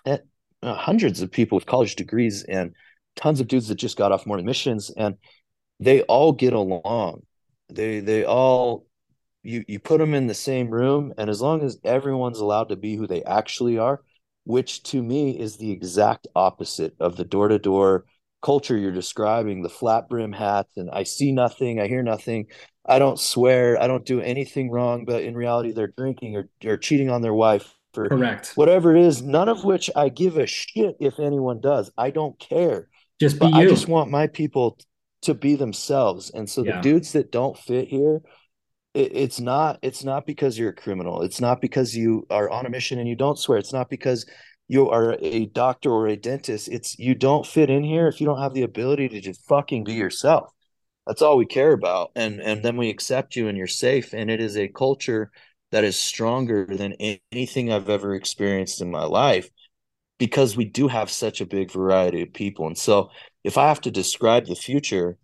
[0.05, 0.19] uh,
[0.65, 2.75] hundreds of people with college degrees and
[3.15, 5.17] tons of dudes that just got off Mormon missions and
[5.81, 7.23] they all get along.
[7.69, 8.87] They they all
[9.43, 12.77] you you put them in the same room and as long as everyone's allowed to
[12.77, 14.03] be who they actually are
[14.45, 18.05] which to me is the exact opposite of the door-to-door
[18.43, 22.47] culture you're describing the flat brim hats and i see nothing i hear nothing
[22.87, 26.77] i don't swear i don't do anything wrong but in reality they're drinking or, or
[26.77, 28.53] cheating on their wife for correct.
[28.55, 31.91] whatever it is none of which i give a shit if anyone does.
[31.97, 32.89] I don't care.
[33.19, 33.55] Just be you.
[33.55, 34.79] i just want my people
[35.23, 36.31] to be themselves.
[36.31, 36.77] And so yeah.
[36.77, 38.21] the dudes that don't fit here
[38.95, 41.23] it, it's not it's not because you're a criminal.
[41.23, 43.59] It's not because you are on a mission and you don't swear.
[43.59, 44.27] It's not because
[44.67, 46.69] you are a doctor or a dentist.
[46.69, 49.85] It's you don't fit in here if you don't have the ability to just fucking
[49.85, 50.51] be yourself.
[51.07, 52.11] That's all we care about.
[52.17, 54.13] And and then we accept you and you're safe.
[54.13, 55.31] And it is a culture
[55.71, 56.95] that is stronger than
[57.31, 59.51] anything i've ever experienced in my life
[60.19, 62.67] because we do have such a big variety of people.
[62.67, 63.11] And so
[63.45, 65.17] if i have to describe the future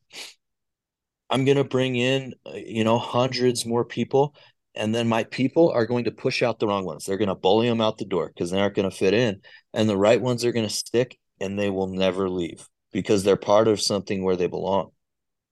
[1.31, 4.35] I'm going to bring in, uh, you know, hundreds more people.
[4.77, 7.05] And then my people are going to push out the wrong ones.
[7.05, 9.41] They're going to bully them out the door because they aren't going to fit in.
[9.73, 13.37] And the right ones are going to stick and they will never leave because they're
[13.37, 14.91] part of something where they belong.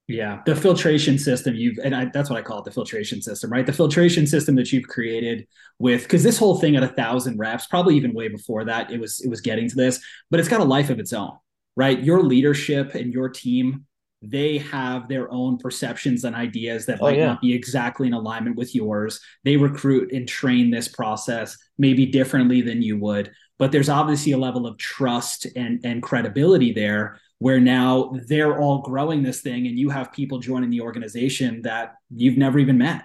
[0.07, 3.49] Yeah, the filtration system you've, and I, that's what I call it the filtration system,
[3.49, 3.65] right?
[3.65, 5.47] The filtration system that you've created
[5.79, 8.99] with, because this whole thing at a thousand reps, probably even way before that, it
[8.99, 11.31] was it was getting to this, but it's got a life of its own,
[11.75, 12.01] right?
[12.01, 13.85] Your leadership and your team
[14.23, 17.25] they have their own perceptions and ideas that oh, might yeah.
[17.25, 19.19] not be exactly in alignment with yours.
[19.43, 24.37] They recruit and train this process maybe differently than you would, but there's obviously a
[24.37, 29.77] level of trust and, and credibility there where now they're all growing this thing and
[29.77, 33.03] you have people joining the organization that you've never even met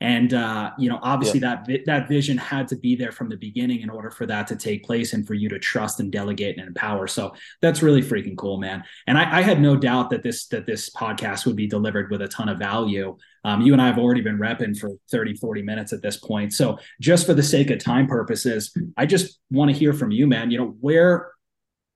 [0.00, 1.62] and uh, you know obviously yeah.
[1.66, 4.56] that that vision had to be there from the beginning in order for that to
[4.56, 7.06] take place and for you to trust and delegate and empower.
[7.06, 8.84] So that's really freaking cool man.
[9.06, 12.22] And i, I had no doubt that this that this podcast would be delivered with
[12.22, 13.16] a ton of value.
[13.44, 16.52] Um, you and i have already been repping for 30 40 minutes at this point.
[16.52, 20.26] So just for the sake of time purposes i just want to hear from you
[20.26, 20.50] man.
[20.50, 21.30] You know where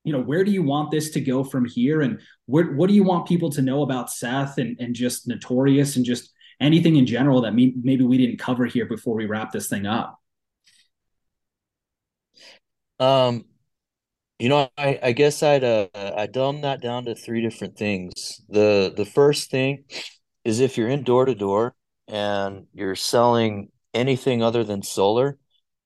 [0.04, 2.00] you know where do you want this to go from here?
[2.00, 5.96] And where, what do you want people to know about seth and, and just notorious
[5.96, 9.68] and just anything in general that maybe we didn't cover here before we wrap this
[9.68, 10.20] thing up?
[12.98, 13.46] Um,
[14.38, 18.40] you know, I, I guess I'd uh, I dumb that down to three different things.
[18.48, 19.84] The the first thing
[20.44, 21.74] is if you're in door to door
[22.08, 25.38] and you're selling anything other than solar,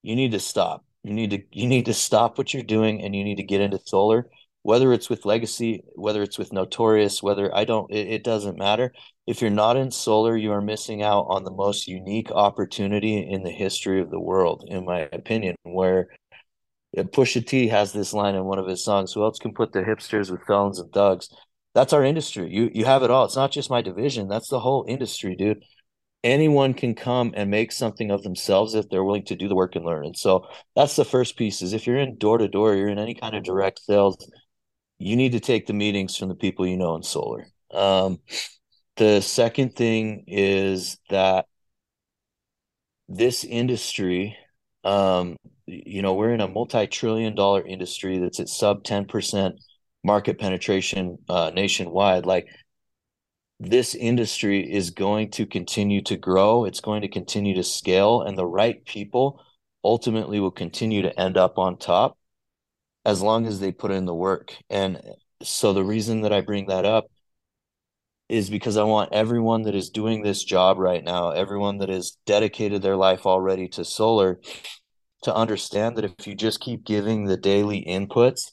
[0.02, 0.84] you need to stop.
[1.02, 3.60] You need to you need to stop what you're doing and you need to get
[3.60, 4.30] into solar
[4.64, 8.92] whether it's with legacy whether it's with notorious whether i don't it, it, doesn't matter.
[9.26, 13.42] If you're not in solar you are missing out on the most unique opportunity in
[13.42, 16.08] the history of the world in my opinion where
[16.96, 19.72] uh, Pusha T has this line in one of his songs who else can put
[19.72, 21.28] the hipsters with felons and thugs?
[21.74, 22.48] That's our industry.
[22.50, 23.24] You you have it all.
[23.24, 24.28] It's not just my division.
[24.28, 25.64] That's the whole industry dude.
[26.22, 29.76] Anyone can come and make something of themselves if they're willing to do the work
[29.76, 30.06] and learn.
[30.06, 30.46] And so
[30.76, 33.34] that's the first piece is if you're in door to door you're in any kind
[33.34, 34.16] of direct sales
[34.98, 37.46] you need to take the meetings from the people you know in solar.
[37.70, 38.20] Um,
[38.96, 41.46] the second thing is that
[43.08, 44.36] this industry,
[44.84, 45.36] um,
[45.66, 49.58] you know, we're in a multi-trillion dollar industry that's at sub 10%
[50.04, 52.26] market penetration uh, nationwide.
[52.26, 52.46] Like
[53.58, 56.64] this industry is going to continue to grow.
[56.64, 59.42] It's going to continue to scale and the right people
[59.82, 62.18] ultimately will continue to end up on top
[63.04, 64.56] as long as they put in the work.
[64.70, 65.00] And
[65.42, 67.06] so the reason that I bring that up
[68.28, 72.16] is because I want everyone that is doing this job right now, everyone that has
[72.24, 74.40] dedicated their life already to solar,
[75.22, 78.52] to understand that if you just keep giving the daily inputs,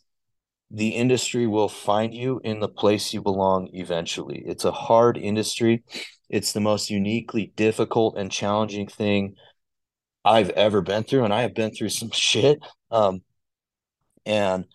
[0.69, 4.41] the industry will find you in the place you belong eventually.
[4.45, 5.83] It's a hard industry.
[6.29, 9.35] It's the most uniquely difficult and challenging thing
[10.23, 11.25] I've ever been through.
[11.25, 12.59] And I have been through some shit.
[12.89, 13.21] Um,
[14.25, 14.65] and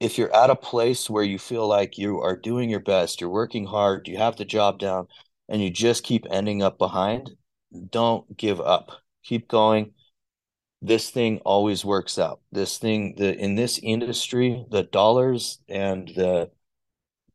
[0.00, 3.30] if you're at a place where you feel like you are doing your best, you're
[3.30, 5.06] working hard, you have the job down,
[5.48, 7.30] and you just keep ending up behind,
[7.90, 8.90] don't give up.
[9.24, 9.92] Keep going.
[10.80, 12.40] This thing always works out.
[12.50, 16.50] This thing, the in this industry, the dollars and the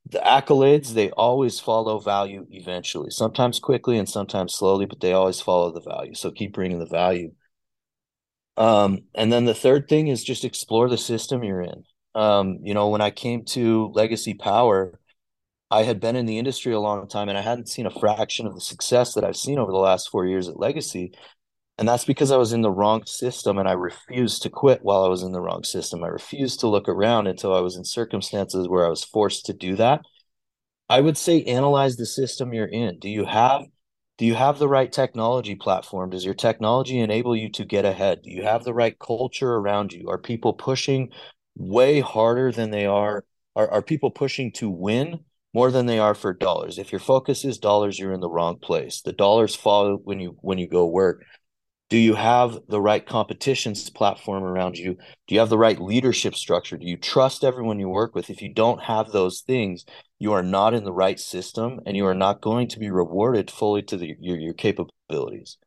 [0.09, 3.09] the accolades, they always follow value eventually.
[3.09, 6.13] Sometimes quickly and sometimes slowly, but they always follow the value.
[6.13, 7.31] So keep bringing the value.
[8.57, 11.83] Um, and then the third thing is just explore the system you're in.
[12.15, 14.99] Um, you know, when I came to Legacy Power,
[15.69, 18.47] I had been in the industry a long time and I hadn't seen a fraction
[18.47, 21.13] of the success that I've seen over the last four years at Legacy.
[21.77, 25.03] And that's because I was in the wrong system and I refused to quit while
[25.03, 26.03] I was in the wrong system.
[26.03, 29.53] I refused to look around until I was in circumstances where I was forced to
[29.53, 30.01] do that.
[30.89, 32.97] I would say analyze the system you're in.
[32.97, 33.65] Do you have
[34.17, 36.09] do you have the right technology platform?
[36.09, 38.23] Does your technology enable you to get ahead?
[38.23, 40.09] Do you have the right culture around you?
[40.09, 41.09] Are people pushing
[41.55, 43.25] way harder than they are?
[43.55, 45.19] Are, are people pushing to win
[45.53, 46.79] more than they are for dollars?
[46.79, 49.01] If your focus is dollars you're in the wrong place.
[49.01, 51.23] The dollars fall when you when you go work
[51.89, 54.97] do you have the right competitions platform around you?
[55.27, 56.77] Do you have the right leadership structure?
[56.77, 58.29] Do you trust everyone you work with?
[58.29, 59.85] If you don't have those things
[60.19, 63.51] you are not in the right system and you are not going to be rewarded
[63.51, 65.57] fully to the, your, your capabilities.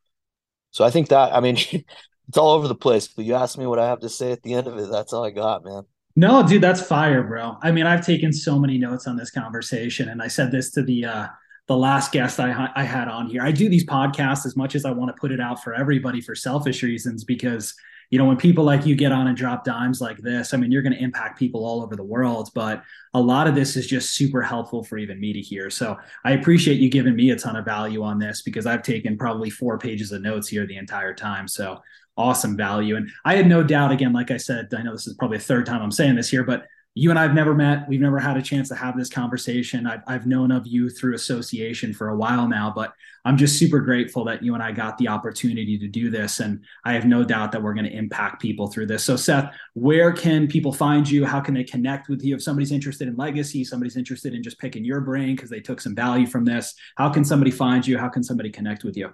[0.72, 1.56] So i think that i mean
[2.28, 4.42] it's all over the place but you asked me what i have to say at
[4.42, 5.82] the end of it that's all i got man.
[6.16, 7.56] No dude that's fire bro.
[7.62, 10.82] I mean i've taken so many notes on this conversation and i said this to
[10.82, 11.26] the uh
[11.70, 13.42] the last guest I, I had on here.
[13.42, 16.20] I do these podcasts as much as I want to put it out for everybody
[16.20, 17.76] for selfish reasons because
[18.10, 20.72] you know when people like you get on and drop dimes like this i mean
[20.72, 22.82] you're going to impact people all over the world but
[23.14, 25.70] a lot of this is just super helpful for even me to hear.
[25.70, 29.16] So i appreciate you giving me a ton of value on this because i've taken
[29.16, 31.46] probably four pages of notes here the entire time.
[31.46, 31.80] So
[32.16, 32.96] awesome value.
[32.96, 35.44] And i had no doubt again like i said i know this is probably the
[35.44, 37.88] third time i'm saying this here but you and I've never met.
[37.88, 39.86] We've never had a chance to have this conversation.
[39.86, 42.92] I've, I've known of you through association for a while now, but
[43.24, 46.40] I'm just super grateful that you and I got the opportunity to do this.
[46.40, 49.04] And I have no doubt that we're going to impact people through this.
[49.04, 51.24] So, Seth, where can people find you?
[51.24, 52.34] How can they connect with you?
[52.34, 55.80] If somebody's interested in legacy, somebody's interested in just picking your brain because they took
[55.80, 57.98] some value from this, how can somebody find you?
[57.98, 59.10] How can somebody connect with you?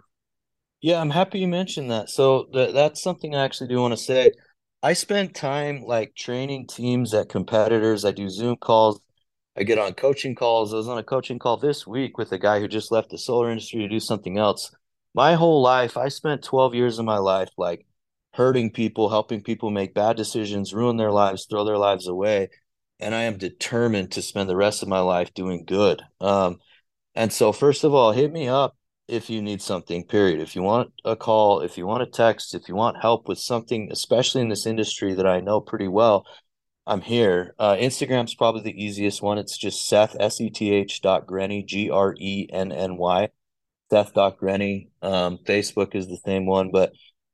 [0.80, 2.08] Yeah, I'm happy you mentioned that.
[2.08, 4.32] So, th- that's something I actually do want to say.
[4.82, 8.04] I spend time like training teams at competitors.
[8.04, 9.00] I do Zoom calls.
[9.56, 10.72] I get on coaching calls.
[10.72, 13.18] I was on a coaching call this week with a guy who just left the
[13.18, 14.70] solar industry to do something else.
[15.14, 17.86] My whole life, I spent 12 years of my life like
[18.34, 22.50] hurting people, helping people make bad decisions, ruin their lives, throw their lives away.
[23.00, 26.02] And I am determined to spend the rest of my life doing good.
[26.20, 26.58] Um,
[27.14, 28.75] and so, first of all, hit me up
[29.08, 30.40] if you need something, period.
[30.40, 33.38] If you want a call, if you want a text, if you want help with
[33.38, 36.26] something, especially in this industry that I know pretty well,
[36.86, 37.54] I'm here.
[37.58, 39.38] Uh, Instagram's probably the easiest one.
[39.38, 43.28] It's just Seth, S E T H dot Grenny, G R E N N Y,
[43.90, 44.88] Seth dot Grenny.
[45.02, 46.92] Um, Facebook is the same one, but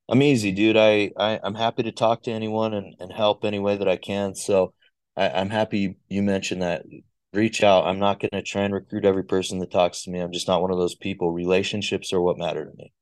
[0.09, 0.77] I'm easy, dude.
[0.77, 3.97] I, I, I'm happy to talk to anyone and, and help any way that I
[3.97, 4.35] can.
[4.35, 4.75] So
[5.17, 6.85] I, I'm happy you mentioned that
[7.33, 7.87] reach out.
[7.87, 10.21] I'm not going to try and recruit every person that talks to me.
[10.21, 11.33] I'm just not one of those people.
[11.33, 12.93] Relationships are what matter to me.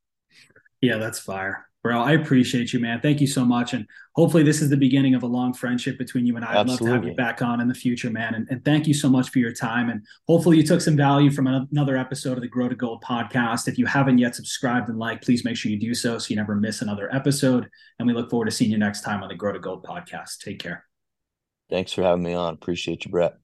[0.80, 1.66] Yeah, that's fire.
[1.82, 3.00] Bro, I appreciate you, man.
[3.00, 3.72] Thank you so much.
[3.72, 6.60] And hopefully, this is the beginning of a long friendship between you and I.
[6.60, 8.34] I'd love to have you back on in the future, man.
[8.34, 9.88] And, and thank you so much for your time.
[9.88, 13.66] And hopefully, you took some value from another episode of the Grow to Gold podcast.
[13.66, 16.36] If you haven't yet subscribed and liked, please make sure you do so so you
[16.36, 17.66] never miss another episode.
[17.98, 20.40] And we look forward to seeing you next time on the Grow to Gold podcast.
[20.40, 20.84] Take care.
[21.70, 22.52] Thanks for having me on.
[22.52, 23.36] Appreciate you, Brett.